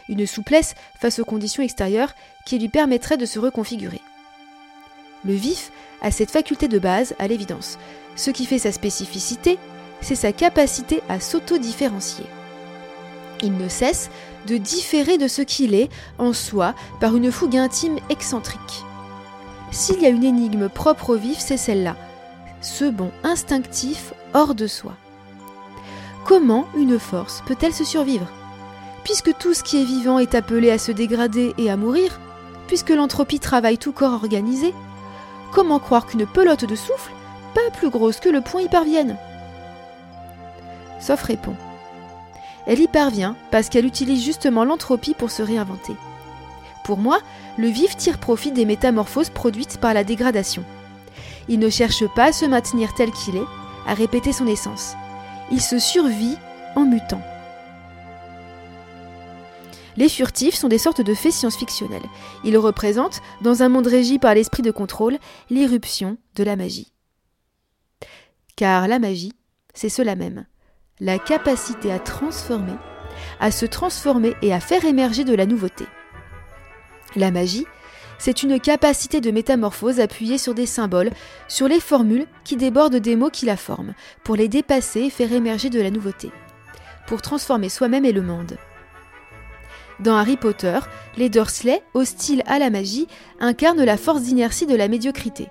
[0.08, 4.00] une souplesse face aux conditions extérieures qui lui permettrait de se reconfigurer.
[5.24, 5.70] Le vif
[6.02, 7.78] a cette faculté de base, à l'évidence.
[8.16, 9.58] Ce qui fait sa spécificité,
[10.00, 12.26] c'est sa capacité à s'auto-différencier.
[13.42, 14.10] Il ne cesse
[14.46, 18.84] de différer de ce qu'il est en soi par une fougue intime excentrique.
[19.70, 21.96] S'il y a une énigme propre au vif, c'est celle-là,
[22.60, 24.92] ce bond instinctif hors de soi.
[26.24, 28.26] Comment une force peut-elle se survivre?
[29.04, 32.18] Puisque tout ce qui est vivant est appelé à se dégrader et à mourir,
[32.66, 34.74] puisque l'entropie travaille tout corps organisé,
[35.52, 37.12] comment croire qu'une pelote de souffle,
[37.54, 39.16] pas plus grosse que le poing, y parvienne?
[41.00, 41.54] Sauf répond
[42.66, 45.94] elle y parvient parce qu'elle utilise justement l'entropie pour se réinventer.
[46.84, 47.18] Pour moi,
[47.58, 50.64] le vif tire profit des métamorphoses produites par la dégradation.
[51.48, 53.46] Il ne cherche pas à se maintenir tel qu'il est,
[53.86, 54.94] à répéter son essence.
[55.50, 56.36] Il se survit
[56.74, 57.22] en mutant.
[59.96, 62.02] Les furtifs sont des sortes de faits science-fictionnels.
[62.44, 66.92] Ils représentent, dans un monde régi par l'esprit de contrôle, l'irruption de la magie.
[68.56, 69.32] Car la magie,
[69.72, 70.46] c'est cela même
[71.00, 72.76] la capacité à transformer,
[73.38, 75.84] à se transformer et à faire émerger de la nouveauté.
[77.16, 77.66] La magie,
[78.18, 81.10] c'est une capacité de métamorphose appuyée sur des symboles,
[81.48, 85.32] sur les formules qui débordent des mots qui la forment, pour les dépasser et faire
[85.32, 86.30] émerger de la nouveauté,
[87.06, 88.56] pour transformer soi-même et le monde.
[90.00, 90.78] Dans Harry Potter,
[91.18, 93.06] les Dursley, hostiles à la magie,
[93.38, 95.48] incarnent la force d'inertie de la médiocrité.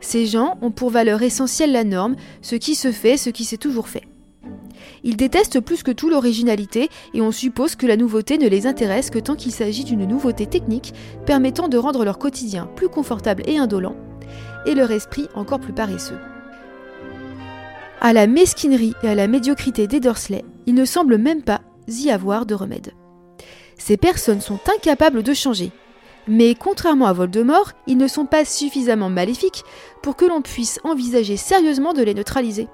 [0.00, 3.56] Ces gens ont pour valeur essentielle la norme, ce qui se fait, ce qui s'est
[3.58, 4.04] toujours fait.
[5.04, 9.10] Ils détestent plus que tout l'originalité et on suppose que la nouveauté ne les intéresse
[9.10, 10.94] que tant qu'il s'agit d'une nouveauté technique
[11.26, 13.96] permettant de rendre leur quotidien plus confortable et indolent,
[14.66, 16.18] et leur esprit encore plus paresseux.
[18.00, 22.10] À la mesquinerie et à la médiocrité des Dursley, il ne semble même pas y
[22.10, 22.92] avoir de remède.
[23.78, 25.70] Ces personnes sont incapables de changer,
[26.28, 29.64] mais contrairement à Voldemort, ils ne sont pas suffisamment maléfiques
[30.02, 32.68] pour que l'on puisse envisager sérieusement de les neutraliser.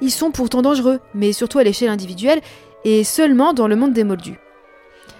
[0.00, 2.40] Ils sont pourtant dangereux, mais surtout à l'échelle individuelle,
[2.84, 4.38] et seulement dans le monde des moldus.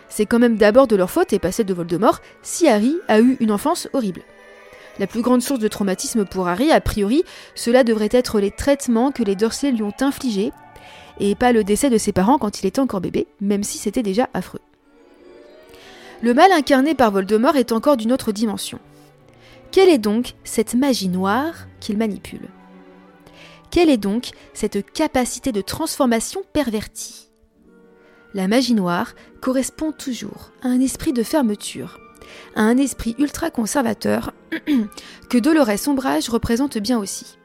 [0.08, 3.20] C'est quand même d'abord de leur faute et pas celle de Voldemort si Harry a
[3.20, 4.22] eu une enfance horrible.
[4.98, 7.22] La plus grande source de traumatisme pour Harry, a priori,
[7.54, 10.52] cela devrait être les traitements que les Dursley lui ont infligés,
[11.20, 14.02] et pas le décès de ses parents quand il était encore bébé, même si c'était
[14.02, 14.60] déjà affreux.
[16.22, 18.78] Le mal incarné par Voldemort est encore d'une autre dimension.
[19.70, 22.48] Quelle est donc cette magie noire qu'il manipule?
[23.70, 27.28] Quelle est donc cette capacité de transformation pervertie?
[28.34, 31.98] La magie noire correspond toujours à un esprit de fermeture,
[32.54, 34.32] à un esprit ultra conservateur
[35.30, 37.38] que Dolores Ombrage représente bien aussi.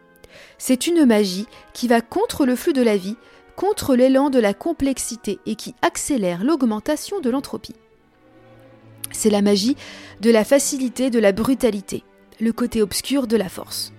[0.57, 3.15] C'est une magie qui va contre le flux de la vie,
[3.55, 7.75] contre l'élan de la complexité et qui accélère l'augmentation de l'entropie.
[9.11, 9.75] C'est la magie
[10.19, 12.03] de la facilité, de la brutalité,
[12.39, 13.93] le côté obscur de la force.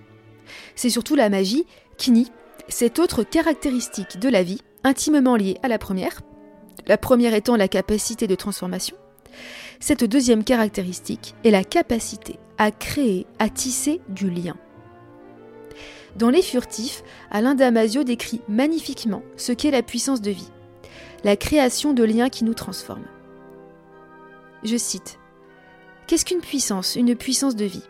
[0.75, 1.65] C'est surtout la magie
[1.97, 2.31] qui nie
[2.69, 6.21] cette autre caractéristique de la vie, intimement liée à la première,
[6.87, 8.95] la première étant la capacité de transformation.
[9.79, 14.55] Cette deuxième caractéristique est la capacité à créer, à tisser du lien.
[16.15, 20.51] Dans Les Furtifs, Alain Damasio décrit magnifiquement ce qu'est la puissance de vie,
[21.23, 23.07] la création de liens qui nous transforment.
[24.63, 25.19] Je cite
[26.05, 27.83] Qu'est-ce qu'une puissance, une puissance de vie?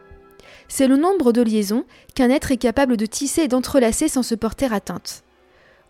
[0.75, 4.33] C'est le nombre de liaisons qu'un être est capable de tisser et d'entrelacer sans se
[4.33, 5.23] porter atteinte.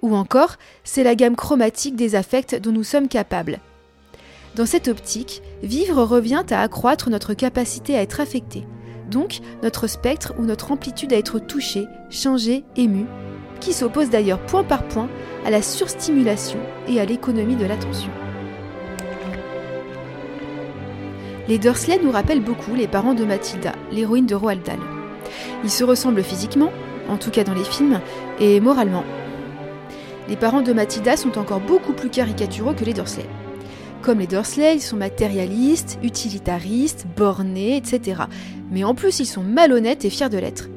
[0.01, 3.59] Ou encore, c'est la gamme chromatique des affects dont nous sommes capables.
[4.57, 8.65] Dans cette optique, vivre revient à accroître notre capacité à être affecté,
[9.09, 13.05] donc notre spectre ou notre amplitude à être touché, changé, ému,
[13.61, 15.07] qui s'oppose d'ailleurs point par point
[15.45, 18.11] à la surstimulation et à l'économie de l'attention.
[21.49, 24.79] Les Dursley nous rappellent beaucoup les parents de Mathilda, l'héroïne de Roald Dahl.
[25.65, 26.71] Ils se ressemblent physiquement,
[27.09, 27.99] en tout cas dans les films,
[28.39, 29.03] et moralement.
[30.29, 33.25] Les parents de Mathilda sont encore beaucoup plus caricaturaux que les Dursley.
[34.01, 38.23] Comme les Dursley, ils sont matérialistes, utilitaristes, bornés, etc.
[38.71, 40.69] Mais en plus, ils sont malhonnêtes et fiers de l'être.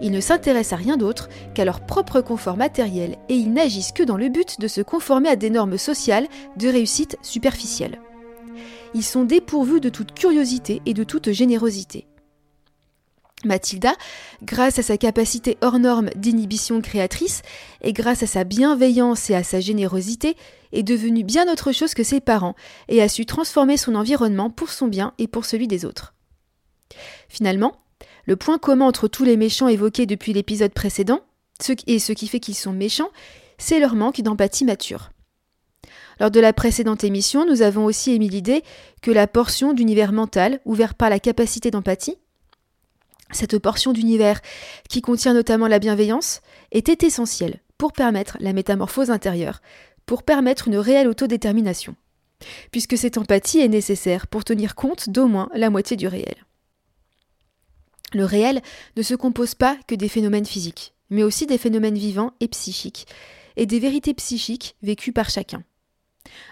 [0.00, 4.02] Ils ne s'intéressent à rien d'autre qu'à leur propre confort matériel et ils n'agissent que
[4.02, 8.00] dans le but de se conformer à des normes sociales de réussite superficielle.
[8.94, 12.06] Ils sont dépourvus de toute curiosité et de toute générosité.
[13.44, 13.92] Mathilda,
[14.42, 17.42] grâce à sa capacité hors norme d'inhibition créatrice
[17.82, 20.36] et grâce à sa bienveillance et à sa générosité,
[20.72, 22.54] est devenue bien autre chose que ses parents
[22.88, 26.14] et a su transformer son environnement pour son bien et pour celui des autres.
[27.28, 27.76] Finalement,
[28.26, 31.20] le point commun entre tous les méchants évoqués depuis l'épisode précédent,
[31.86, 33.10] et ce qui fait qu'ils sont méchants,
[33.58, 35.10] c'est leur manque d'empathie mature.
[36.20, 38.62] Lors de la précédente émission, nous avons aussi émis l'idée
[39.02, 42.16] que la portion d'univers mental ouvert par la capacité d'empathie,
[43.32, 44.40] cette portion d'univers
[44.88, 46.40] qui contient notamment la bienveillance,
[46.72, 49.60] était essentielle pour permettre la métamorphose intérieure,
[50.06, 51.96] pour permettre une réelle autodétermination,
[52.70, 56.36] puisque cette empathie est nécessaire pour tenir compte d'au moins la moitié du réel.
[58.12, 58.62] Le réel
[58.96, 63.06] ne se compose pas que des phénomènes physiques, mais aussi des phénomènes vivants et psychiques,
[63.56, 65.64] et des vérités psychiques vécues par chacun.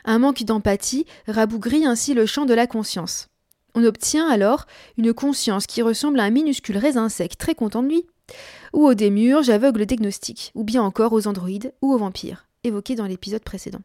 [0.04, 3.28] Un manque d'empathie rabougrit ainsi le champ de la conscience.
[3.74, 4.66] On obtient alors
[4.98, 8.06] une conscience qui ressemble à un minuscule raisin sec très content de lui,
[8.72, 13.06] ou aux démurges aveugles diagnostiques, ou bien encore aux androïdes ou aux vampires, évoqués dans
[13.06, 13.82] l'épisode précédent.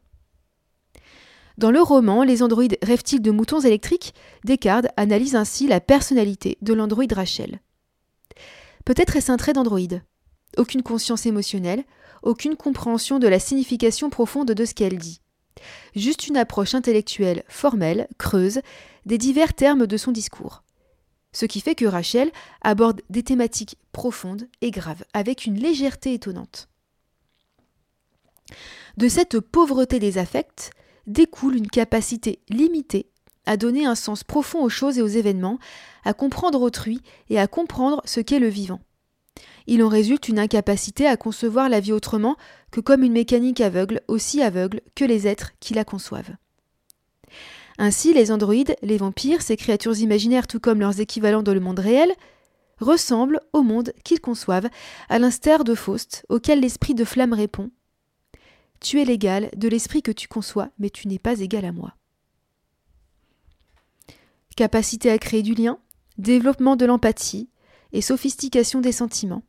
[1.56, 4.14] Dans le roman Les androïdes rêvent-ils de moutons électriques?
[4.44, 7.60] Descartes analyse ainsi la personnalité de l'androïde Rachel.
[8.84, 10.02] Peut-être est-ce un trait d'androïde.
[10.56, 11.82] Aucune conscience émotionnelle,
[12.22, 15.20] aucune compréhension de la signification profonde de ce qu'elle dit.
[15.94, 18.60] Juste une approche intellectuelle formelle, creuse,
[19.06, 20.62] des divers termes de son discours.
[21.32, 22.30] Ce qui fait que Rachel
[22.62, 26.68] aborde des thématiques profondes et graves, avec une légèreté étonnante.
[28.96, 30.70] De cette pauvreté des affects
[31.06, 33.10] découle une capacité limitée
[33.46, 35.58] à donner un sens profond aux choses et aux événements,
[36.04, 38.80] à comprendre autrui et à comprendre ce qu'est le vivant.
[39.68, 42.36] Il en résulte une incapacité à concevoir la vie autrement
[42.72, 46.34] que comme une mécanique aveugle, aussi aveugle que les êtres qui la conçoivent.
[47.78, 51.78] Ainsi, les androïdes, les vampires, ces créatures imaginaires tout comme leurs équivalents dans le monde
[51.78, 52.12] réel,
[52.80, 54.68] ressemblent au monde qu'ils conçoivent,
[55.08, 57.70] à l'instar de Faust, auquel l'esprit de flamme répond
[58.80, 61.94] Tu es l'égal de l'esprit que tu conçois, mais tu n'es pas égal à moi
[64.58, 65.78] capacité à créer du lien,
[66.18, 67.48] développement de l'empathie
[67.92, 69.44] et sophistication des sentiments.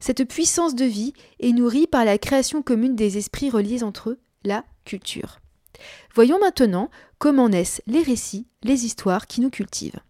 [0.00, 4.18] Cette puissance de vie est nourrie par la création commune des esprits reliés entre eux,
[4.44, 5.40] la culture.
[6.14, 10.00] Voyons maintenant comment naissent les récits, les histoires qui nous cultivent.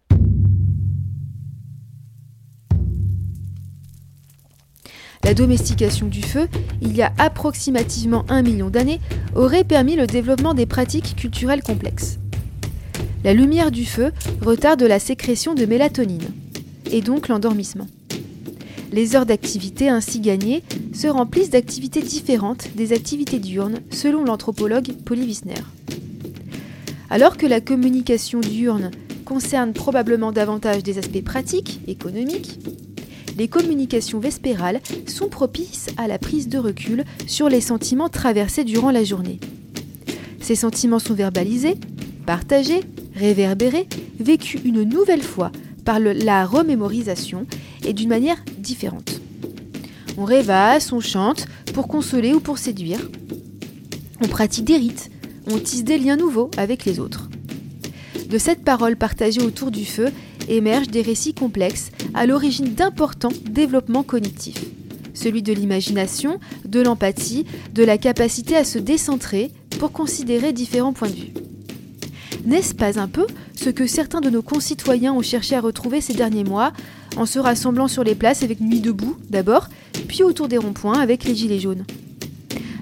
[5.25, 6.47] La domestication du feu,
[6.81, 9.01] il y a approximativement un million d'années,
[9.35, 12.17] aurait permis le développement des pratiques culturelles complexes.
[13.25, 16.31] La lumière du feu retarde la sécrétion de mélatonine,
[16.89, 17.87] et donc l'endormissement.
[18.91, 25.25] Les heures d'activité ainsi gagnées se remplissent d'activités différentes des activités diurnes selon l'anthropologue Pauli
[25.25, 25.63] Wissner.
[27.09, 28.91] Alors que la communication diurne
[29.23, 32.59] concerne probablement davantage des aspects pratiques, économiques,
[33.37, 38.91] les communications vespérales sont propices à la prise de recul sur les sentiments traversés durant
[38.91, 39.39] la journée.
[40.41, 41.75] Ces sentiments sont verbalisés,
[42.25, 42.81] partagés,
[43.15, 43.87] réverbéré,
[44.19, 45.51] vécu une nouvelle fois
[45.85, 47.47] par la remémorisation
[47.85, 49.19] et d'une manière différente.
[50.17, 52.99] On rêvasse, on chante pour consoler ou pour séduire.
[54.23, 55.09] On pratique des rites,
[55.49, 57.29] on tisse des liens nouveaux avec les autres.
[58.29, 60.09] De cette parole partagée autour du feu
[60.47, 64.63] émergent des récits complexes à l'origine d'importants développements cognitifs.
[65.13, 71.09] Celui de l'imagination, de l'empathie, de la capacité à se décentrer pour considérer différents points
[71.09, 71.33] de vue.
[72.45, 76.13] N'est-ce pas un peu ce que certains de nos concitoyens ont cherché à retrouver ces
[76.13, 76.73] derniers mois,
[77.15, 79.67] en se rassemblant sur les places avec Nuit debout d'abord,
[80.07, 81.85] puis autour des ronds-points avec les gilets jaunes?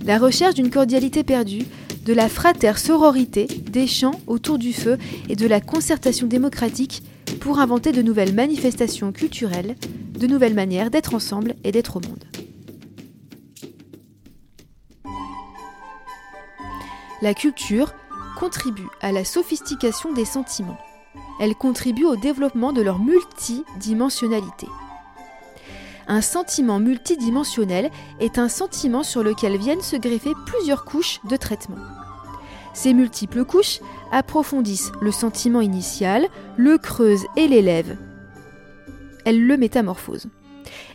[0.05, 1.65] La recherche d'une cordialité perdue,
[2.05, 4.97] de la frater sororité, des chants autour du feu
[5.27, 7.03] et de la concertation démocratique
[7.41, 9.75] pour inventer de nouvelles manifestations culturelles,
[10.17, 12.23] de nouvelles manières d'être ensemble et d'être au monde.
[17.21, 17.93] La culture,
[18.39, 20.79] contribue à la sophistication des sentiments.
[21.41, 24.67] elle contribue au développement de leur multidimensionnalité.
[26.07, 31.77] Un sentiment multidimensionnel est un sentiment sur lequel viennent se greffer plusieurs couches de traitement.
[32.73, 33.79] Ces multiples couches
[34.11, 36.27] approfondissent le sentiment initial,
[36.57, 37.97] le creusent et l'élèvent.
[39.25, 40.29] Elles le métamorphosent.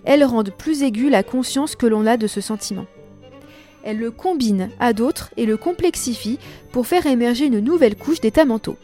[0.04, 2.86] Elles rendent plus aiguë la conscience que l'on a de ce sentiment.
[3.84, 6.38] Elles le combinent à d'autres et le complexifient
[6.72, 8.78] pour faire émerger une nouvelle couche d'états mentaux.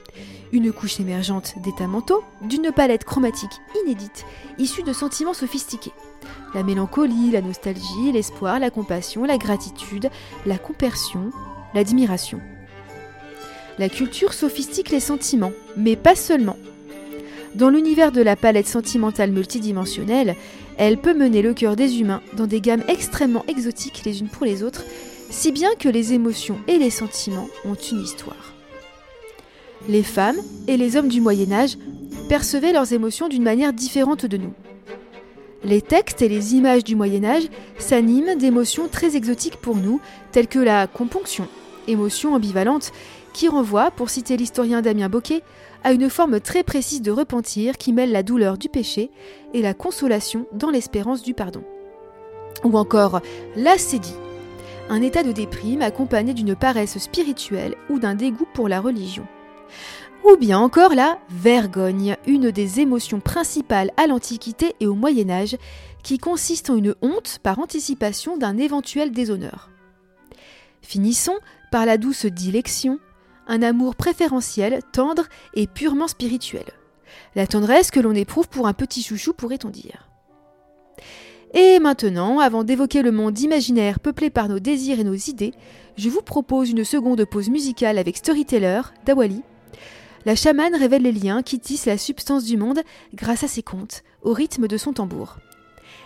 [0.52, 4.26] Une couche émergente d'états mentaux d'une palette chromatique inédite,
[4.58, 5.92] issue de sentiments sophistiqués.
[6.54, 10.10] La mélancolie, la nostalgie, l'espoir, la compassion, la gratitude,
[10.44, 11.30] la compersion,
[11.72, 12.40] l'admiration.
[13.78, 16.56] La culture sophistique les sentiments, mais pas seulement.
[17.54, 20.36] Dans l'univers de la palette sentimentale multidimensionnelle,
[20.76, 24.46] elle peut mener le cœur des humains dans des gammes extrêmement exotiques les unes pour
[24.46, 24.84] les autres,
[25.30, 28.54] si bien que les émotions et les sentiments ont une histoire.
[29.88, 30.38] Les femmes
[30.68, 31.76] et les hommes du Moyen Âge
[32.28, 34.52] percevaient leurs émotions d'une manière différente de nous.
[35.64, 37.48] Les textes et les images du Moyen Âge
[37.78, 41.48] s'animent d'émotions très exotiques pour nous, telles que la componction,
[41.88, 42.92] émotion ambivalente,
[43.32, 45.42] qui renvoie, pour citer l'historien Damien Boquet,
[45.84, 49.10] à une forme très précise de repentir qui mêle la douleur du péché
[49.54, 51.64] et la consolation dans l'espérance du pardon.
[52.64, 53.20] Ou encore
[53.56, 54.14] l'acédie,
[54.88, 59.26] un état de déprime accompagné d'une paresse spirituelle ou d'un dégoût pour la religion.
[60.24, 65.56] Ou bien encore la vergogne, une des émotions principales à l'Antiquité et au Moyen Âge,
[66.02, 69.70] qui consiste en une honte par anticipation d'un éventuel déshonneur.
[70.82, 71.38] Finissons
[71.70, 72.98] par la douce dilection,
[73.50, 75.24] un amour préférentiel, tendre
[75.54, 76.64] et purement spirituel.
[77.34, 80.08] La tendresse que l'on éprouve pour un petit chouchou, pourrait-on dire.
[81.52, 85.52] Et maintenant, avant d'évoquer le monde imaginaire peuplé par nos désirs et nos idées,
[85.96, 89.42] je vous propose une seconde pause musicale avec Storyteller d'Awali.
[90.24, 92.80] La chamane révèle les liens qui tissent la substance du monde
[93.14, 95.38] grâce à ses contes, au rythme de son tambour.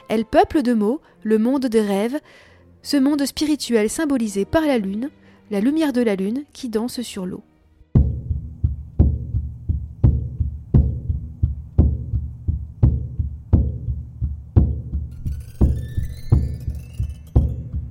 [0.09, 2.19] Elle peuple de mots le monde des rêves,
[2.83, 5.11] ce monde spirituel symbolisé par la lune,
[5.51, 7.43] la lumière de la lune qui danse sur l'eau.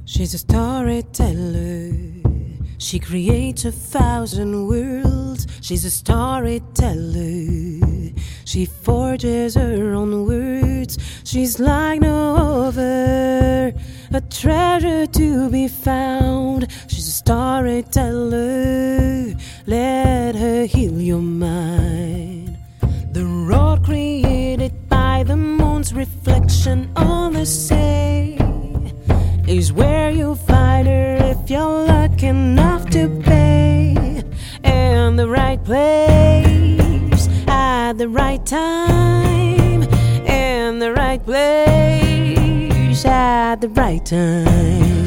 [0.05, 1.91] She's a storyteller.
[2.77, 5.47] She creates a thousand worlds.
[5.61, 7.79] She's a storyteller.
[8.45, 10.97] She forges her own words.
[11.23, 12.35] She's like no
[12.67, 13.73] other.
[14.15, 16.67] A treasure to be found.
[16.87, 19.33] She's a storyteller.
[19.65, 22.59] Let her heal your mind.
[23.11, 28.37] The road created by the moon's reflection on the sea
[29.47, 34.21] is where you'll find her if you're lucky enough to pay.
[34.63, 39.81] In the right place, at the right time,
[40.27, 42.02] in the right place,
[43.05, 45.03] at the right time.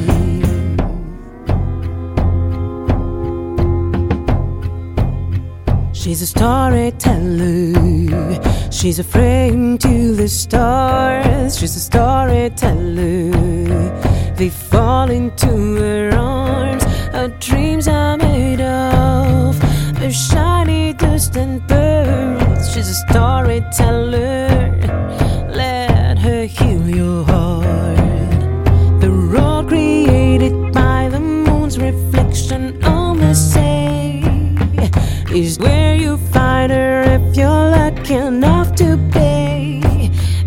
[5.92, 7.72] She's a storyteller.
[8.70, 11.59] She's a frame to the stars.
[11.59, 13.32] She's a storyteller.
[14.36, 16.84] They fall into her arms.
[17.12, 19.59] Her dreams are made of
[19.99, 22.72] the shiny dust and birds.
[22.72, 24.76] She's a storyteller.
[35.45, 39.82] Is where you find her if you're lucky enough to be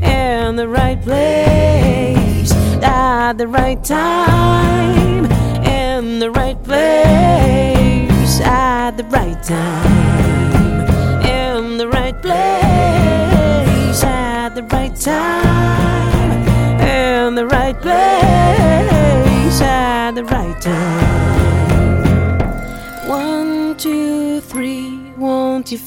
[0.01, 5.25] in the right place at the right time
[5.63, 14.95] in the right place at the right time in the right place at the right
[14.95, 16.47] time
[16.81, 18.08] in the right place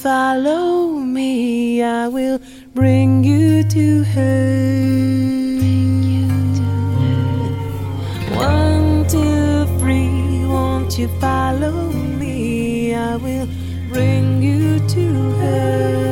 [0.03, 1.81] follow me?
[1.81, 2.41] I will
[2.73, 4.83] bring you to her.
[8.35, 11.71] One, two, three, won't you follow
[12.19, 12.93] me?
[12.93, 13.47] I will
[13.87, 15.05] bring you to
[15.39, 16.02] her.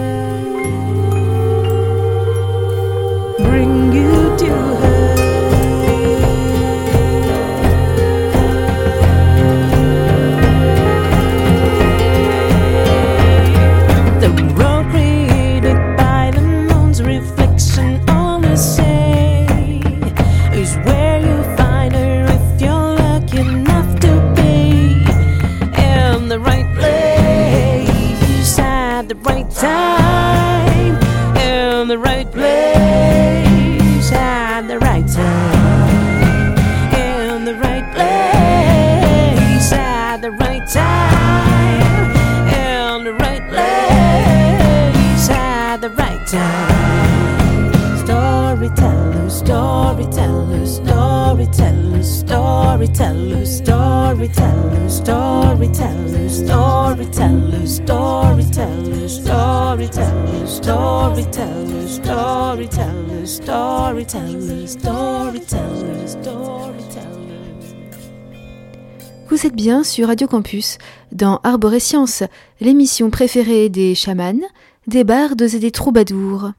[69.51, 70.77] Êtes bien sur Radio Campus,
[71.11, 72.23] dans Arborescience,
[72.61, 74.39] l'émission préférée des chamans,
[74.87, 76.51] des bardes et des troubadours.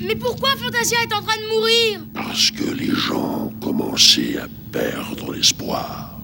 [0.00, 2.00] Mais pourquoi Fantasia est en train de mourir?
[2.14, 6.18] Parce que les gens ont commencé à perdre l'espoir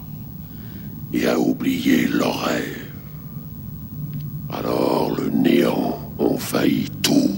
[1.13, 2.91] et à oublier leurs rêves.
[4.51, 7.31] Alors le néant envahit tout,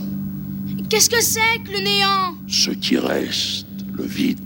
[0.89, 2.35] Qu'est-ce que c'est que le néant?
[2.47, 4.39] Ce qui reste, le vide,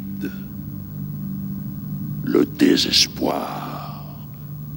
[2.24, 4.06] le désespoir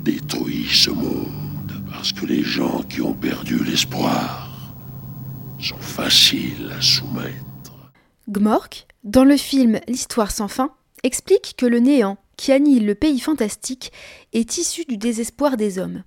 [0.03, 4.51] détruit ce monde parce que les gens qui ont perdu l'espoir
[5.61, 7.72] sont faciles à soumettre.
[8.28, 10.70] Gmork, dans le film L'histoire sans fin,
[11.03, 13.92] explique que le néant qui annihile le pays fantastique
[14.32, 16.03] est issu du désespoir des hommes.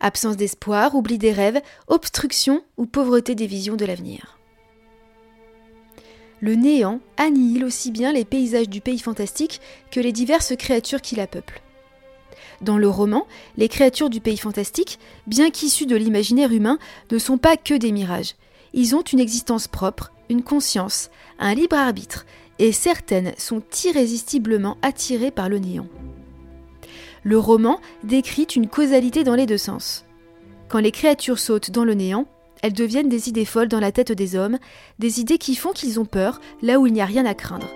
[0.00, 4.38] Absence d'espoir, oubli des rêves, obstruction ou pauvreté des visions de l'avenir.
[6.42, 9.60] Le néant annihile aussi bien les paysages du pays fantastique
[9.92, 11.62] que les diverses créatures qui la peuplent.
[12.62, 16.80] Dans le roman, les créatures du pays fantastique, bien qu'issues de l'imaginaire humain,
[17.12, 18.34] ne sont pas que des mirages.
[18.72, 22.26] Ils ont une existence propre, une conscience, un libre arbitre,
[22.58, 25.86] et certaines sont irrésistiblement attirées par le néant.
[27.22, 30.04] Le roman décrit une causalité dans les deux sens.
[30.68, 32.26] Quand les créatures sautent dans le néant,
[32.62, 34.58] elles deviennent des idées folles dans la tête des hommes,
[34.98, 37.68] des idées qui font qu'ils ont peur là où il n'y a rien à craindre,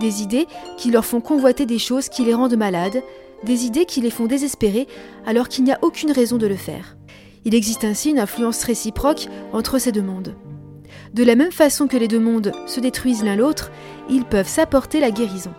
[0.00, 0.46] des idées
[0.78, 3.02] qui leur font convoiter des choses qui les rendent malades,
[3.42, 4.86] des idées qui les font désespérer
[5.26, 6.96] alors qu'il n'y a aucune raison de le faire.
[7.44, 10.34] Il existe ainsi une influence réciproque entre ces deux mondes.
[11.14, 13.70] De la même façon que les deux mondes se détruisent l'un l'autre,
[14.08, 15.52] ils peuvent s'apporter la guérison.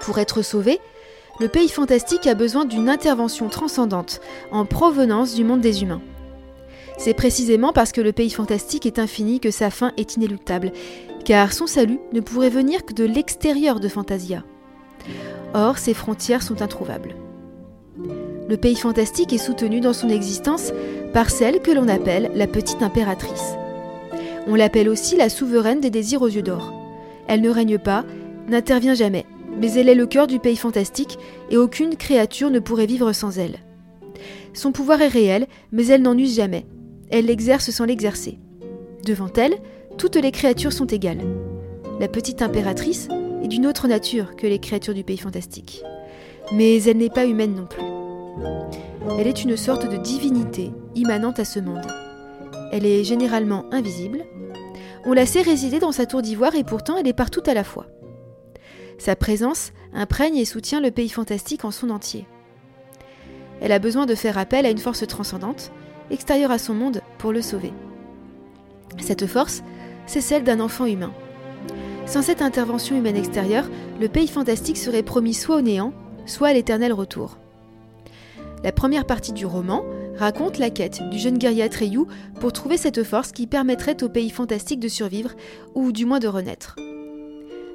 [0.00, 0.78] Pour être sauvé,
[1.38, 6.02] le pays fantastique a besoin d'une intervention transcendante en provenance du monde des humains.
[7.00, 10.70] C'est précisément parce que le pays fantastique est infini que sa fin est inéluctable,
[11.24, 14.44] car son salut ne pourrait venir que de l'extérieur de Fantasia.
[15.54, 17.16] Or, ses frontières sont introuvables.
[18.50, 20.74] Le pays fantastique est soutenu dans son existence
[21.14, 23.54] par celle que l'on appelle la petite impératrice.
[24.46, 26.70] On l'appelle aussi la souveraine des désirs aux yeux d'or.
[27.28, 28.04] Elle ne règne pas,
[28.46, 29.24] n'intervient jamais,
[29.58, 31.18] mais elle est le cœur du pays fantastique
[31.50, 33.56] et aucune créature ne pourrait vivre sans elle.
[34.52, 36.66] Son pouvoir est réel, mais elle n'en use jamais.
[37.10, 38.38] Elle l'exerce sans l'exercer.
[39.04, 39.54] Devant elle,
[39.98, 41.22] toutes les créatures sont égales.
[41.98, 43.08] La petite impératrice
[43.42, 45.82] est d'une autre nature que les créatures du pays fantastique.
[46.52, 47.82] Mais elle n'est pas humaine non plus.
[49.18, 51.86] Elle est une sorte de divinité immanente à ce monde.
[52.72, 54.24] Elle est généralement invisible.
[55.04, 57.64] On la sait résider dans sa tour d'ivoire et pourtant elle est partout à la
[57.64, 57.86] fois.
[58.98, 62.26] Sa présence imprègne et soutient le pays fantastique en son entier.
[63.60, 65.72] Elle a besoin de faire appel à une force transcendante,
[66.10, 67.72] extérieure à son monde, pour le sauver.
[68.98, 69.62] Cette force,
[70.06, 71.12] c'est celle d'un enfant humain.
[72.06, 73.68] Sans cette intervention humaine extérieure,
[74.00, 75.92] le pays fantastique serait promis soit au néant,
[76.26, 77.38] soit à l'éternel retour.
[78.64, 79.84] La première partie du roman
[80.18, 82.00] raconte la quête du jeune guerrier Atreyu
[82.40, 85.30] pour trouver cette force qui permettrait au pays fantastique de survivre,
[85.74, 86.76] ou du moins de renaître.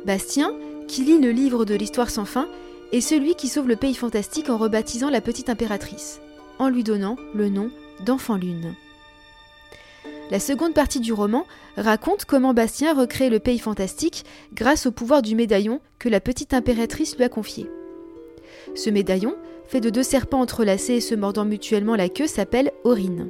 [0.06, 0.52] Bastien,
[0.88, 2.48] qui lit le livre de l'histoire sans fin,
[2.92, 6.20] est celui qui sauve le pays fantastique en rebaptisant la petite impératrice,
[6.60, 7.72] en lui donnant le nom
[8.04, 8.74] d'Enfant Lune.
[10.32, 11.46] La seconde partie du roman
[11.78, 16.54] raconte comment Bastien recrée le pays fantastique grâce au pouvoir du médaillon que la petite
[16.54, 17.70] impératrice lui a confié.
[18.74, 19.36] Ce médaillon,
[19.68, 23.30] fait de deux serpents entrelacés et se mordant mutuellement la queue, s'appelle Aurine.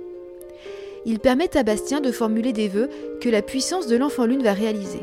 [1.05, 2.89] Il permet à Bastien de formuler des vœux
[3.21, 5.01] que la puissance de l'enfant lune va réaliser.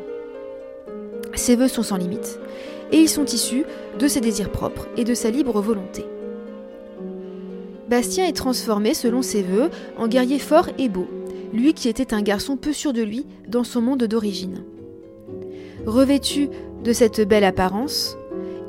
[1.34, 2.38] Ces vœux sont sans limite,
[2.90, 3.64] et ils sont issus
[3.98, 6.04] de ses désirs propres et de sa libre volonté.
[7.88, 11.08] Bastien est transformé, selon ses vœux, en guerrier fort et beau,
[11.52, 14.64] lui qui était un garçon peu sûr de lui dans son monde d'origine.
[15.86, 16.48] Revêtu
[16.84, 18.16] de cette belle apparence,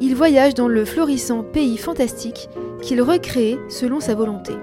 [0.01, 2.49] il voyage dans le florissant pays fantastique
[2.82, 4.53] qu'il recrée selon sa volonté.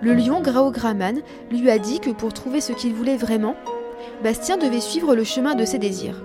[0.00, 1.20] Le lion Graograman
[1.50, 3.56] lui a dit que pour trouver ce qu'il voulait vraiment,
[4.22, 6.22] Bastien devait suivre le chemin de ses désirs.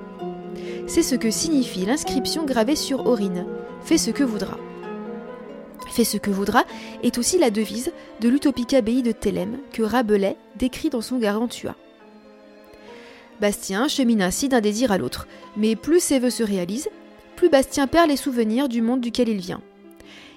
[0.88, 3.46] C'est ce que signifie l'inscription gravée sur Aurine
[3.84, 4.58] Fais ce que voudra.
[5.94, 6.64] Fais ce que voudra
[7.04, 11.76] est aussi la devise de l'utopique abbaye de Thélème que Rabelais décrit dans son Garantua.
[13.40, 16.90] Bastien chemine ainsi d'un désir à l'autre, mais plus ses vœux se réalisent,
[17.36, 19.62] plus Bastien perd les souvenirs du monde duquel il vient.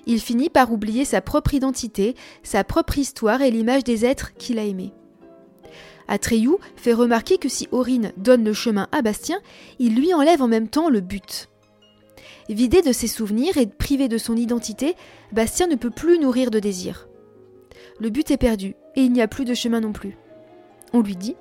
[0.05, 4.59] Il finit par oublier sa propre identité, sa propre histoire et l'image des êtres qu'il
[4.59, 4.93] a aimés.
[6.07, 9.41] Atreyu fait remarquer que si Aurine donne le chemin à Bastien,
[9.79, 11.49] il lui enlève en même temps le but.
[12.49, 14.95] Vidé de ses souvenirs et privé de son identité,
[15.33, 17.09] Bastien ne peut plus nourrir de désir.
[17.99, 20.17] Le but est perdu et il n'y a plus de chemin non plus.
[20.93, 21.35] On lui dit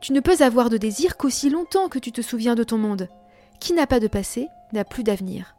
[0.00, 3.08] Tu ne peux avoir de désir qu'aussi longtemps que tu te souviens de ton monde.
[3.60, 5.54] Qui n'a pas de passé n'a plus d'avenir.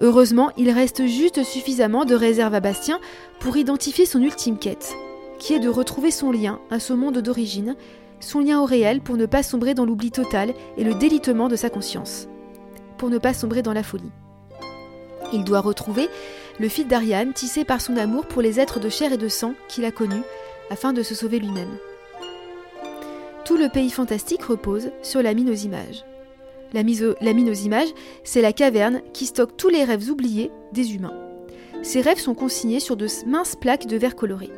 [0.00, 3.00] Heureusement, il reste juste suffisamment de réserve à Bastien
[3.38, 4.94] pour identifier son ultime quête,
[5.38, 7.76] qui est de retrouver son lien à ce monde d'origine,
[8.20, 11.56] son lien au réel pour ne pas sombrer dans l'oubli total et le délitement de
[11.56, 12.28] sa conscience,
[12.98, 14.12] pour ne pas sombrer dans la folie.
[15.32, 16.08] Il doit retrouver
[16.60, 19.54] le fil d'Ariane tissé par son amour pour les êtres de chair et de sang
[19.68, 20.22] qu'il a connus,
[20.70, 21.76] afin de se sauver lui-même.
[23.44, 26.04] Tout le pays fantastique repose sur la mine aux images.
[26.72, 27.92] La, mine aux images,
[28.24, 31.14] c'est la caverne qui stocke tous les rêves oubliés des humains.
[31.82, 34.50] Ces rêves sont consignés sur de minces plaques de verre coloré.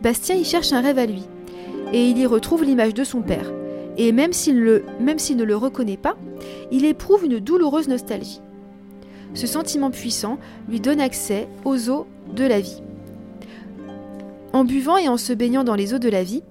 [0.00, 1.24] Bastien y cherche un rêve à lui,
[1.92, 3.52] et il y retrouve l'image de son père.
[3.96, 6.16] Et même s'il, ne le reconnaît pas,
[6.70, 8.40] il éprouve une douloureuse nostalgie.
[9.34, 10.38] Ce sentiment puissant
[10.68, 12.82] lui donne accès aux eaux de la vie.
[14.52, 16.42] En buvant et en se baignant dans les eaux de la vie,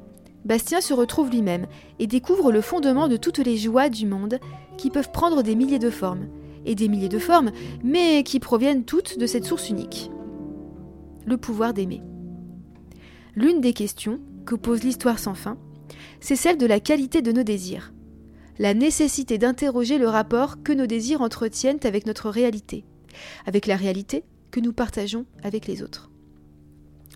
[0.45, 1.67] Bastien se retrouve lui-même
[1.99, 4.39] et découvre le fondement de toutes les joies du monde
[4.77, 6.27] qui peuvent prendre des milliers de formes,
[6.65, 7.51] et des milliers de formes,
[7.83, 10.09] mais qui proviennent toutes de cette source unique.
[11.25, 12.01] Le pouvoir d'aimer.
[13.35, 15.57] L'une des questions que pose l'histoire sans fin,
[16.22, 17.93] c'est celle de la qualité de nos désirs,
[18.59, 22.84] la nécessité d'interroger le rapport que nos désirs entretiennent avec notre réalité,
[23.45, 26.09] avec la réalité que nous partageons avec les autres.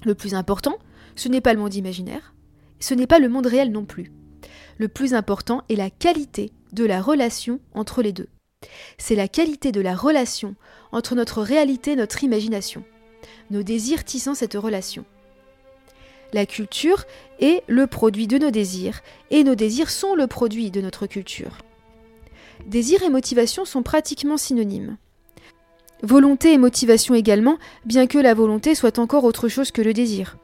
[0.06, 0.78] Le plus important,
[1.16, 2.34] ce n'est pas le monde imaginaire,
[2.80, 4.12] ce n'est pas le monde réel non plus.
[4.78, 8.30] Le plus important est la qualité de la relation entre les deux.
[8.98, 10.56] C'est la qualité de la relation
[10.92, 12.84] entre notre réalité et notre imagination,
[13.52, 15.06] nos désirs tissant cette relation.
[16.34, 17.06] La culture
[17.40, 21.60] est le produit de nos désirs, et nos désirs sont le produit de notre culture.
[22.66, 24.98] Désir et motivation sont pratiquement synonymes.
[26.02, 30.38] Volonté et motivation également, bien que la volonté soit encore autre chose que le désir.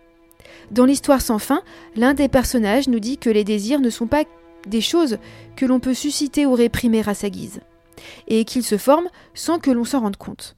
[0.72, 1.64] Dans l'histoire sans fin,
[1.96, 4.24] l'un des personnages nous dit que les désirs ne sont pas
[4.68, 5.18] des choses
[5.56, 7.62] que l'on peut susciter ou réprimer à sa guise,
[8.28, 10.56] et qu'ils se forment sans que l'on s'en rende compte.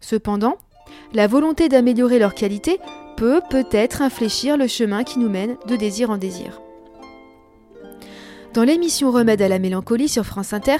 [0.00, 0.58] Cependant,
[1.12, 2.78] la volonté d'améliorer leur qualité
[3.18, 6.60] peut peut-être infléchir le chemin qui nous mène de désir en désir.
[8.54, 10.76] Dans l'émission Remède à la mélancolie sur France Inter,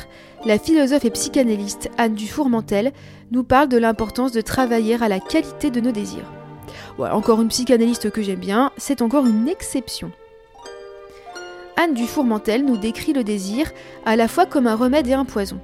[0.46, 2.92] la philosophe et psychanalyste Anne Dufourmentel
[3.30, 6.32] nous parle de l'importance de travailler à la qualité de nos désirs
[7.06, 10.10] encore une psychanalyste que j'aime bien, c'est encore une exception.
[11.76, 13.70] Anne Dufourmentel nous décrit le désir
[14.04, 15.60] à la fois comme un remède et un poison.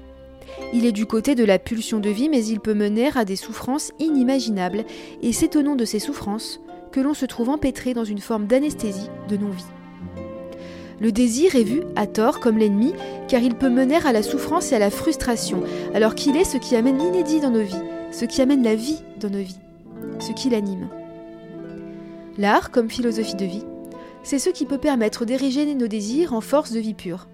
[0.72, 3.36] Il est du côté de la pulsion de vie, mais il peut mener à des
[3.36, 4.84] souffrances inimaginables,
[5.22, 6.60] et c'est au nom de ces souffrances
[6.92, 9.64] que l'on se trouve empêtré dans une forme d'anesthésie de non-vie.
[11.00, 12.92] Le désir est vu, à tort, comme l'ennemi,
[13.28, 16.56] car il peut mener à la souffrance et à la frustration, alors qu'il est ce
[16.56, 17.74] qui amène l'inédit dans nos vies,
[18.12, 19.58] ce qui amène la vie dans nos vies,
[20.20, 20.88] ce qui l'anime.
[22.38, 23.64] L'art, comme philosophie de vie,
[24.22, 27.28] c'est ce qui peut permettre d'ériger nos désirs en force de vie pure.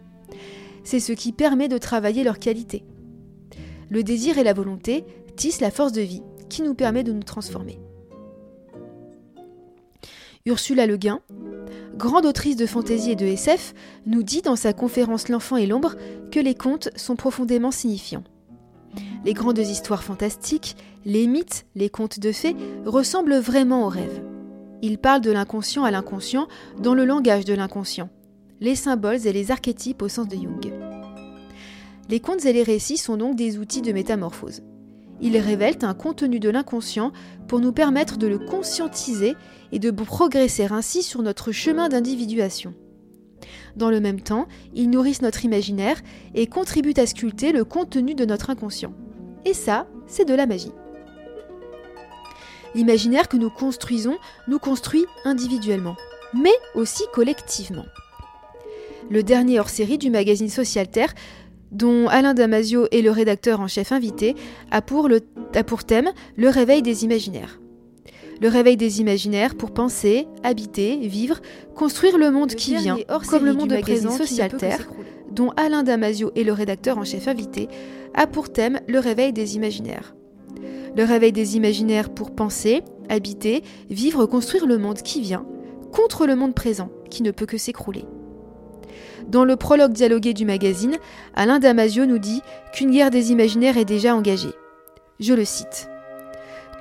[0.83, 2.83] C'est ce qui permet de travailler leur qualité.
[3.91, 5.05] Le désir et la volonté
[5.36, 7.80] tissent la force de vie qui nous permet de nous transformer.
[10.47, 11.20] Ursula Le Guin,
[11.97, 13.74] grande autrice de fantaisie et de SF,
[14.07, 15.97] nous dit dans sa conférence L'enfant et l'ombre
[16.30, 18.24] que les contes sont profondément signifiants.
[19.24, 24.22] Les grandes histoires fantastiques, les mythes, les contes de fées ressemblent vraiment aux rêves.
[24.82, 28.09] Il parle de l'inconscient à l'inconscient dans le langage de l'inconscient,
[28.61, 30.89] les symboles et les archétypes au sens de Jung.
[32.11, 34.63] Les contes et les récits sont donc des outils de métamorphose.
[35.21, 37.13] Ils révèlent un contenu de l'inconscient
[37.47, 39.37] pour nous permettre de le conscientiser
[39.71, 42.75] et de progresser ainsi sur notre chemin d'individuation.
[43.77, 46.01] Dans le même temps, ils nourrissent notre imaginaire
[46.35, 48.93] et contribuent à sculpter le contenu de notre inconscient.
[49.45, 50.73] Et ça, c'est de la magie.
[52.75, 55.97] L'imaginaire que nous construisons nous construit individuellement,
[56.35, 57.87] mais aussi collectivement.
[59.11, 61.13] Le dernier hors-série du magazine Social Terre,
[61.73, 64.35] dont Alain Damasio est le rédacteur en chef invité,
[64.71, 65.09] a pour,
[65.55, 67.61] a pour thème le réveil des imaginaires.
[68.41, 71.41] Le réveil des imaginaires pour penser, habiter, vivre,
[71.75, 72.97] construire le monde qui vient,
[73.29, 74.89] comme le monde présent Social Terre,
[75.31, 77.68] dont Alain Damasio est le rédacteur en chef invité,
[78.14, 80.14] a pour thème le réveil des imaginaires
[80.97, 85.47] le réveil des imaginaires pour penser, habiter, vivre, construire le monde qui vient,
[85.93, 88.05] contre le monde présent qui ne peut que s'écrouler.
[89.29, 90.97] Dans le prologue dialogué du magazine,
[91.35, 92.43] Alain Damasio nous dit
[92.73, 94.55] qu'une guerre des imaginaires est déjà engagée.
[95.18, 95.89] Je le cite.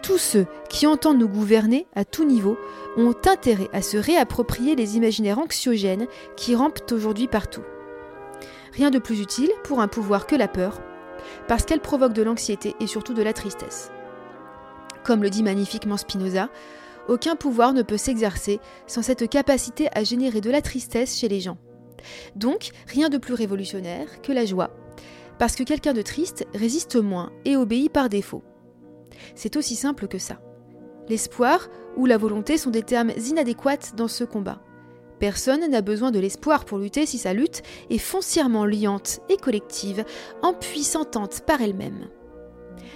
[0.02, 2.58] Tous ceux qui entendent nous gouverner à tout niveau
[2.98, 7.64] ont intérêt à se réapproprier les imaginaires anxiogènes qui rampent aujourd'hui partout.
[8.74, 10.82] Rien de plus utile pour un pouvoir que la peur,
[11.48, 13.92] parce qu'elle provoque de l'anxiété et surtout de la tristesse.
[15.04, 16.50] Comme le dit magnifiquement Spinoza,
[17.08, 21.42] aucun pouvoir ne peut s'exercer sans cette capacité à générer de la tristesse chez les
[21.42, 21.58] gens.
[22.36, 24.72] Donc, rien de plus révolutionnaire que la joie,
[25.38, 28.44] parce que quelqu'un de triste résiste moins et obéit par défaut.
[29.36, 30.42] C'est aussi simple que ça.
[31.08, 34.62] L'espoir ou la volonté sont des termes inadéquats dans ce combat.
[35.20, 40.06] Personne n'a besoin de l'espoir pour lutter si sa lutte est foncièrement liante et collective,
[40.42, 42.08] empuissantante par elle-même.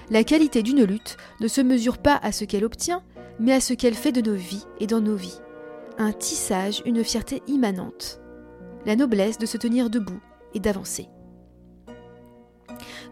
[0.10, 3.04] La qualité d'une lutte ne se mesure pas à ce qu'elle obtient,
[3.40, 5.40] mais à ce qu'elle fait de nos vies et dans nos vies.
[5.98, 8.23] Un tissage, une fierté immanente.
[8.86, 10.20] La noblesse de se tenir debout
[10.54, 11.08] et d'avancer.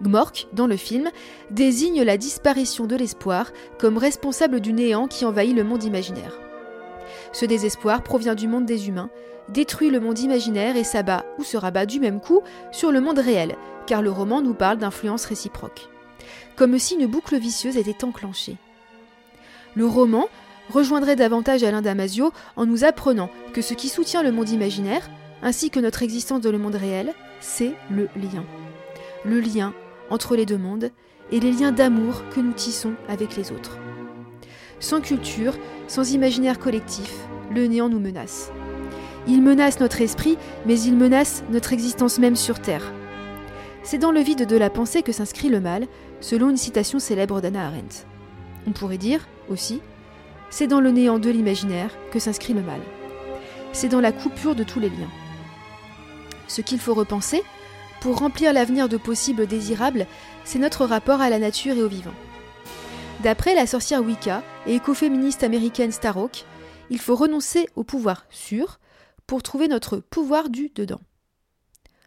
[0.02, 1.10] Gmork, dans le film,
[1.52, 6.40] désigne la disparition de l'espoir comme responsable du néant qui envahit le monde imaginaire.
[7.34, 9.10] Ce désespoir provient du monde des humains,
[9.50, 12.42] détruit le monde imaginaire et s'abat ou se rabat du même coup
[12.72, 13.56] sur le monde réel,
[13.86, 15.90] car le roman nous parle d'influence réciproque.
[16.56, 18.58] Comme si une boucle vicieuse était enclenchée.
[19.76, 20.28] Le roman
[20.70, 25.10] rejoindrait davantage Alain Damasio en nous apprenant que ce qui soutient le monde imaginaire,
[25.42, 28.46] ainsi que notre existence dans le monde réel, c'est le lien.
[29.26, 29.74] Le lien
[30.10, 30.92] entre les deux mondes
[31.32, 33.78] et les liens d'amour que nous tissons avec les autres.
[34.80, 35.56] Sans culture,
[35.88, 37.14] sans imaginaire collectif,
[37.54, 38.52] le néant nous menace.
[39.28, 42.92] Il menace notre esprit, mais il menace notre existence même sur Terre.
[43.84, 45.88] C'est dans le vide de la pensée que s'inscrit le mal,
[46.20, 48.06] selon une citation célèbre d'Anna Arendt.
[48.68, 49.82] On pourrait dire, aussi,
[50.50, 52.82] c'est dans le néant de l'imaginaire que s'inscrit le mal.
[53.74, 55.10] C'est dans la coupure de tous les liens.
[56.52, 57.44] Ce qu'il faut repenser,
[58.02, 60.06] pour remplir l'avenir de possibles désirables,
[60.44, 62.14] c'est notre rapport à la nature et au vivant.
[63.24, 66.44] D'après la sorcière Wicca et écoféministe américaine Starhawk,
[66.90, 68.82] il faut renoncer au pouvoir sûr
[69.28, 71.00] pour trouver notre pouvoir du dedans.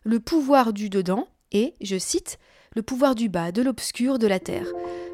[0.02, 2.38] Le pouvoir du dedans est, je cite,
[2.76, 4.66] le pouvoir du bas, de l'obscur, de la terre,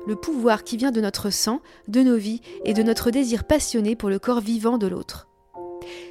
[0.09, 3.95] le pouvoir qui vient de notre sang, de nos vies et de notre désir passionné
[3.95, 5.29] pour le corps vivant de l'autre.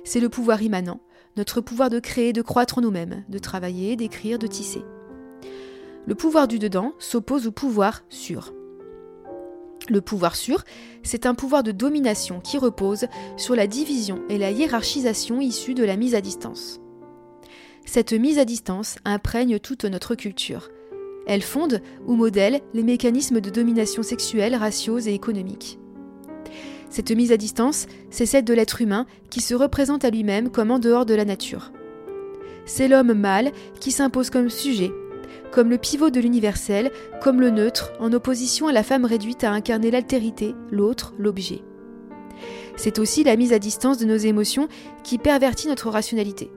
[0.05, 1.01] C'est le pouvoir immanent,
[1.37, 4.83] notre pouvoir de créer, de croître nous-mêmes, de travailler, d'écrire, de tisser.
[6.05, 8.53] Le pouvoir du dedans s'oppose au pouvoir sûr.
[9.89, 10.63] Le pouvoir sûr,
[11.03, 13.05] c'est un pouvoir de domination qui repose
[13.37, 16.79] sur la division et la hiérarchisation issue de la mise à distance.
[17.85, 20.69] Cette mise à distance imprègne toute notre culture.
[21.25, 25.78] Elle fonde ou modèle les mécanismes de domination sexuelle, raciaux et économiques.
[26.89, 30.71] Cette mise à distance, c'est celle de l'être humain qui se représente à lui-même comme
[30.71, 31.71] en dehors de la nature.
[32.65, 34.91] C'est l'homme mâle qui s'impose comme sujet,
[35.51, 39.51] comme le pivot de l'universel, comme le neutre, en opposition à la femme réduite à
[39.51, 41.61] incarner l'altérité, l'autre, l'objet.
[42.75, 44.67] C'est aussi la mise à distance de nos émotions
[45.03, 46.51] qui pervertit notre rationalité.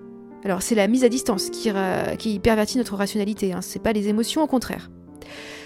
[0.45, 4.43] Alors c'est la mise à distance qui, pervertit notre rationalité, hein, c'est pas les émotions
[4.43, 4.91] au contraire.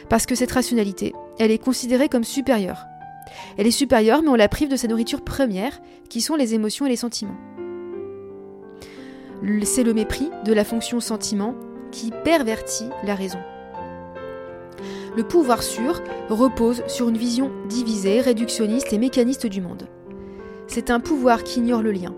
[0.09, 2.87] Parce que cette rationalité, elle est considérée comme supérieure.
[3.57, 6.87] Elle est supérieure, mais on la prive de sa nourriture première, qui sont les émotions
[6.87, 7.37] et les sentiments.
[9.64, 11.55] C'est le mépris de la fonction sentiment
[11.91, 13.39] qui pervertit la raison.
[15.16, 19.89] Le pouvoir sûr repose sur une vision divisée, réductionniste et mécaniste du monde.
[20.66, 22.14] C'est un pouvoir qui ignore le lien.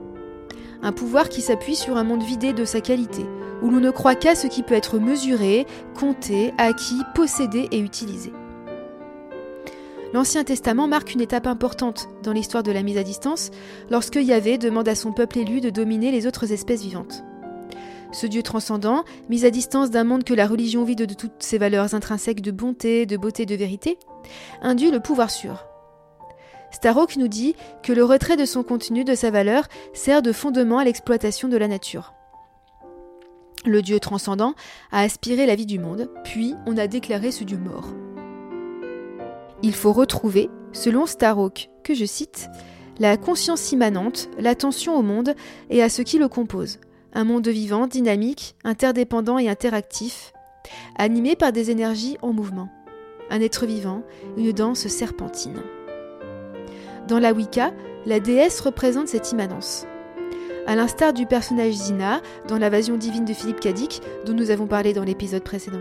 [0.82, 3.24] Un pouvoir qui s'appuie sur un monde vidé de sa qualité,
[3.62, 5.66] où l'on ne croit qu'à ce qui peut être mesuré,
[5.98, 8.32] compté, acquis, possédé et utilisé.
[10.14, 13.50] L'Ancien Testament marque une étape importante dans l'histoire de la mise à distance
[13.90, 17.24] lorsque Yahvé demande à son peuple élu de dominer les autres espèces vivantes.
[18.10, 21.58] Ce Dieu transcendant, mis à distance d'un monde que la religion vide de toutes ses
[21.58, 23.98] valeurs intrinsèques de bonté, de beauté, de vérité,
[24.62, 25.66] induit le pouvoir sûr.
[26.70, 30.78] Starhawk nous dit que le retrait de son contenu, de sa valeur, sert de fondement
[30.78, 32.14] à l'exploitation de la nature.
[33.66, 34.54] Le Dieu transcendant
[34.90, 37.92] a aspiré la vie du monde, puis on a déclaré ce Dieu mort.
[39.62, 42.48] Il faut retrouver, selon Starhawk, que je cite,
[43.00, 45.34] la conscience immanente, l'attention au monde
[45.70, 46.78] et à ce qui le compose,
[47.12, 50.32] un monde vivant, dynamique, interdépendant et interactif,
[50.96, 52.68] animé par des énergies en mouvement.
[53.30, 54.02] Un être vivant,
[54.36, 55.62] une danse serpentine.
[57.08, 57.72] Dans la Wicca,
[58.06, 59.86] la déesse représente cette immanence.
[60.66, 64.92] À l'instar du personnage Zina dans l'invasion divine de Philippe Kadik, dont nous avons parlé
[64.92, 65.80] dans l'épisode précédent.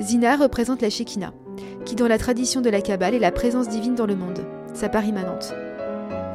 [0.00, 1.34] Zina représente la Shekinah,
[1.84, 4.88] qui dans la tradition de la Kabbale est la présence divine dans le monde, sa
[4.88, 5.54] part immanente.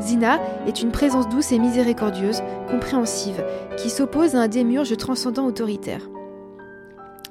[0.02, 3.44] Zina est une présence douce et miséricordieuse, compréhensive,
[3.78, 6.10] qui s'oppose à un démiurge transcendant autoritaire.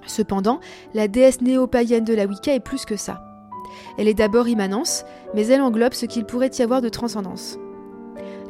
[0.07, 0.61] Cependant,
[0.95, 3.22] la déesse néo-païenne de la Wicca est plus que ça.
[3.99, 7.59] Elle est d'abord immanence, mais elle englobe ce qu'il pourrait y avoir de transcendance.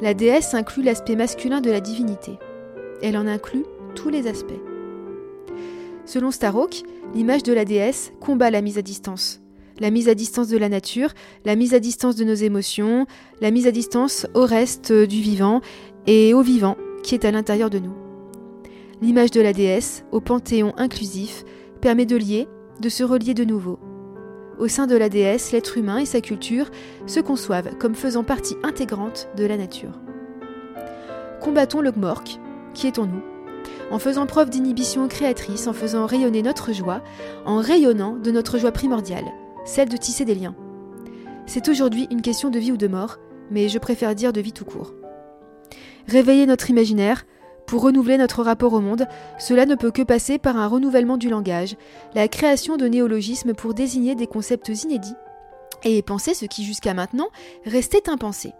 [0.00, 2.38] La déesse inclut l'aspect masculin de la divinité.
[3.02, 3.64] Elle en inclut
[3.94, 4.52] tous les aspects.
[6.08, 6.84] Selon Starhawk,
[7.14, 9.42] l'image de la déesse combat la mise à distance.
[9.78, 11.10] La mise à distance de la nature,
[11.44, 13.04] la mise à distance de nos émotions,
[13.42, 15.60] la mise à distance au reste du vivant
[16.06, 17.92] et au vivant qui est à l'intérieur de nous.
[19.02, 21.44] L'image de la déesse, au panthéon inclusif,
[21.82, 22.48] permet de lier,
[22.80, 23.78] de se relier de nouveau.
[24.58, 26.70] Au sein de la déesse, l'être humain et sa culture
[27.06, 30.00] se conçoivent comme faisant partie intégrante de la nature.
[31.42, 32.40] Combattons le gmork,
[32.72, 33.22] qui est en nous,
[33.90, 37.02] en faisant preuve d'inhibition créatrice, en faisant rayonner notre joie,
[37.46, 39.24] en rayonnant de notre joie primordiale,
[39.64, 40.54] celle de tisser des liens.
[41.46, 43.18] C'est aujourd'hui une question de vie ou de mort,
[43.50, 44.92] mais je préfère dire de vie tout court.
[46.06, 47.24] Réveiller notre imaginaire,
[47.66, 49.06] pour renouveler notre rapport au monde,
[49.38, 51.76] cela ne peut que passer par un renouvellement du langage,
[52.14, 55.14] la création de néologismes pour désigner des concepts inédits
[55.84, 57.28] et penser ce qui jusqu'à maintenant
[57.66, 58.52] restait impensé.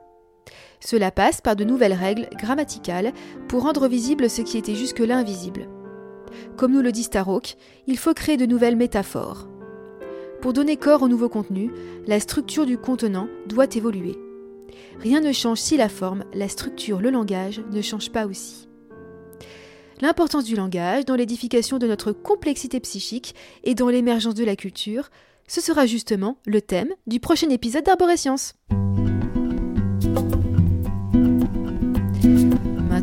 [0.81, 3.13] Cela passe par de nouvelles règles grammaticales
[3.49, 5.69] pour rendre visible ce qui était jusque-là invisible.
[6.57, 7.57] Comme nous le dit Starhawk,
[7.87, 9.49] il faut créer de nouvelles métaphores.
[10.41, 11.71] Pour donner corps au nouveau contenu,
[12.07, 14.17] la structure du contenant doit évoluer.
[15.01, 18.69] Rien ne change si la forme, la structure, le langage ne changent pas aussi
[20.01, 25.11] l'importance du langage dans l'édification de notre complexité psychique et dans l'émergence de la culture,
[25.47, 28.55] ce sera justement le thème du prochain épisode d'Arborescience.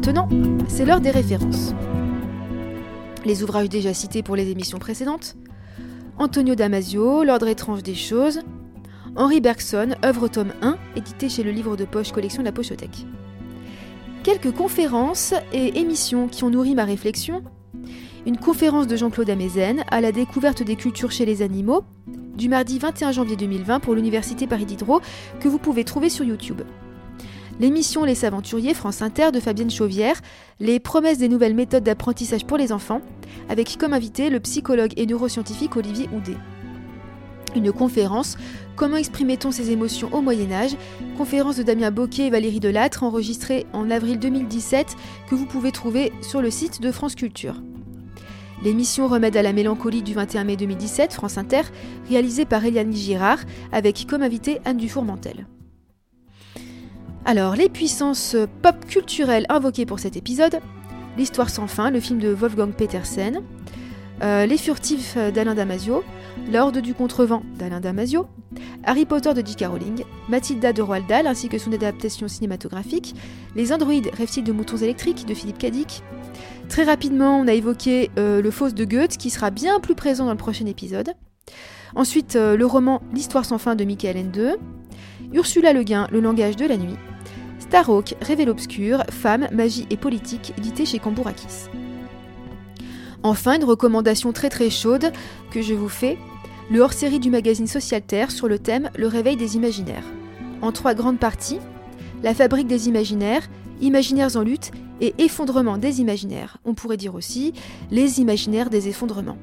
[0.05, 0.29] Maintenant,
[0.67, 1.73] c'est l'heure des références.
[3.25, 5.35] Les ouvrages déjà cités pour les émissions précédentes
[6.19, 8.41] Antonio Damasio, L'ordre étrange des choses,
[9.15, 13.05] Henri Bergson, œuvre tome 1, édité chez le livre de poche collection La Pochothèque
[14.25, 17.43] quelques conférences et émissions qui ont nourri ma réflexion.
[18.25, 21.83] Une conférence de Jean-Claude Amezen à la découverte des cultures chez les animaux,
[22.35, 24.99] du mardi 21 janvier 2020 pour l'Université Paris Diderot,
[25.39, 26.63] que vous pouvez trouver sur YouTube.
[27.59, 30.19] L'émission Les Aventuriers France Inter de Fabienne Chauvière,
[30.59, 33.01] les promesses des nouvelles méthodes d'apprentissage pour les enfants,
[33.47, 36.37] avec comme invité le psychologue et neuroscientifique Olivier Houdet
[37.55, 38.37] une conférence
[38.75, 40.75] Comment exprimait-on ses émotions au Moyen Âge
[41.17, 44.95] Conférence de Damien Boquet et Valérie Delattre enregistrée en avril 2017
[45.29, 47.61] que vous pouvez trouver sur le site de France Culture.
[48.63, 51.61] L'émission Remède à la mélancolie du 21 mai 2017, France Inter,
[52.09, 53.39] réalisée par Eliane Girard,
[53.71, 55.45] avec comme invité Anne Dufour-Mantel.
[57.27, 60.59] Alors, les puissances pop culturelles invoquées pour cet épisode
[61.17, 63.41] L'Histoire sans fin, le film de Wolfgang Petersen,
[64.21, 66.03] euh, Les Furtifs d'Alain Damasio,
[66.51, 68.27] L'Ordre du Contrevent d'Alain Damasio,
[68.83, 69.65] Harry Potter de J.K.
[69.65, 73.15] Rowling, Mathilda de Roald Dahl ainsi que son adaptation cinématographique,
[73.55, 76.03] Les Androïdes rêvent de moutons électriques de Philippe Cadic.
[76.69, 80.25] Très rapidement, on a évoqué euh, Le Fausse de Goethe qui sera bien plus présent
[80.25, 81.13] dans le prochain épisode.
[81.95, 84.57] Ensuite, euh, le roman L'Histoire sans fin de Michael N2,
[85.33, 86.97] Ursula Le Guin, Le langage de la nuit,
[87.69, 91.67] Starhawk, Révèle obscur, Femme, magie et politique, édité chez Cambourakis.
[93.23, 95.11] Enfin, une recommandation très très chaude
[95.49, 96.19] que je vous fais,
[96.69, 100.05] le hors-série du magazine Social Terre sur le thème Le réveil des imaginaires.
[100.61, 101.59] En trois grandes parties,
[102.21, 103.47] la fabrique des imaginaires,
[103.81, 104.69] imaginaires en lutte
[105.01, 106.57] et effondrement des imaginaires.
[106.65, 107.53] On pourrait dire aussi
[107.89, 109.39] les imaginaires des effondrements.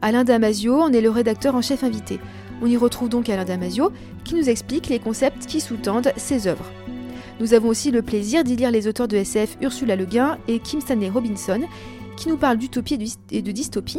[0.00, 2.20] Alain Damasio en est le rédacteur en chef invité.
[2.62, 3.90] On y retrouve donc Alain Damasio
[4.22, 6.70] qui nous explique les concepts qui sous-tendent ses œuvres.
[7.42, 10.60] Nous avons aussi le plaisir d'y lire les auteurs de SF Ursula Le Guin et
[10.60, 11.62] Kim Stanley Robinson
[12.16, 13.98] qui nous parle d'utopie et de dystopie.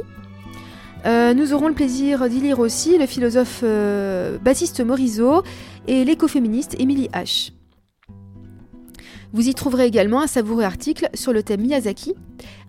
[1.06, 5.44] Euh, nous aurons le plaisir d'y lire aussi le philosophe euh, Baptiste Morisot
[5.90, 7.52] et l'écoféministe Émilie H.
[9.34, 12.16] Vous y trouverez également un savoureux article sur le thème Miyazaki,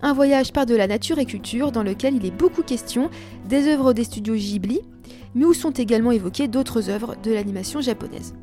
[0.02, 3.10] un voyage par de la nature et culture dans lequel il est beaucoup question
[3.48, 4.80] des œuvres des studios Ghibli,
[5.36, 8.34] mais où sont également évoquées d'autres œuvres de l'animation japonaise.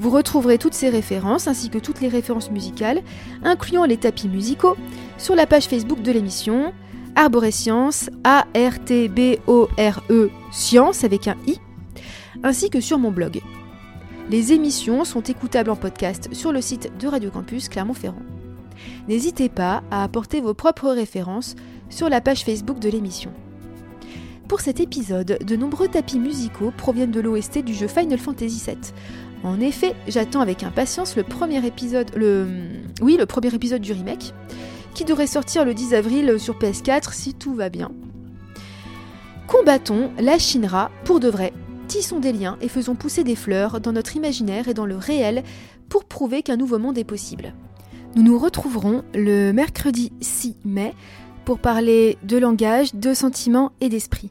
[0.00, 3.02] Vous retrouverez toutes ces références ainsi que toutes les références musicales,
[3.44, 4.78] incluant les tapis musicaux,
[5.18, 6.72] sur la page Facebook de l'émission
[7.16, 8.70] Arborescience, A-R-T-B-O-R-E,
[10.52, 11.58] Science avec un I,
[12.42, 13.42] ainsi que sur mon blog.
[14.30, 18.22] Les émissions sont écoutables en podcast sur le site de Radio Campus Clermont-Ferrand.
[19.06, 21.56] N'hésitez pas à apporter vos propres références
[21.90, 23.32] sur la page Facebook de l'émission.
[24.48, 28.78] Pour cet épisode, de nombreux tapis musicaux proviennent de l'OST du jeu Final Fantasy VII,
[29.42, 32.46] en effet, j'attends avec impatience le premier épisode, le,
[33.00, 34.34] oui, le premier épisode du remake,
[34.94, 37.90] qui devrait sortir le 10 avril sur PS4 si tout va bien.
[39.46, 41.52] Combattons la Shinra pour de vrai.
[41.88, 45.42] tissons des liens et faisons pousser des fleurs dans notre imaginaire et dans le réel
[45.88, 47.54] pour prouver qu'un nouveau monde est possible.
[48.14, 50.94] Nous nous retrouverons le mercredi 6 mai
[51.44, 54.30] pour parler de langage, de sentiments et d'esprit.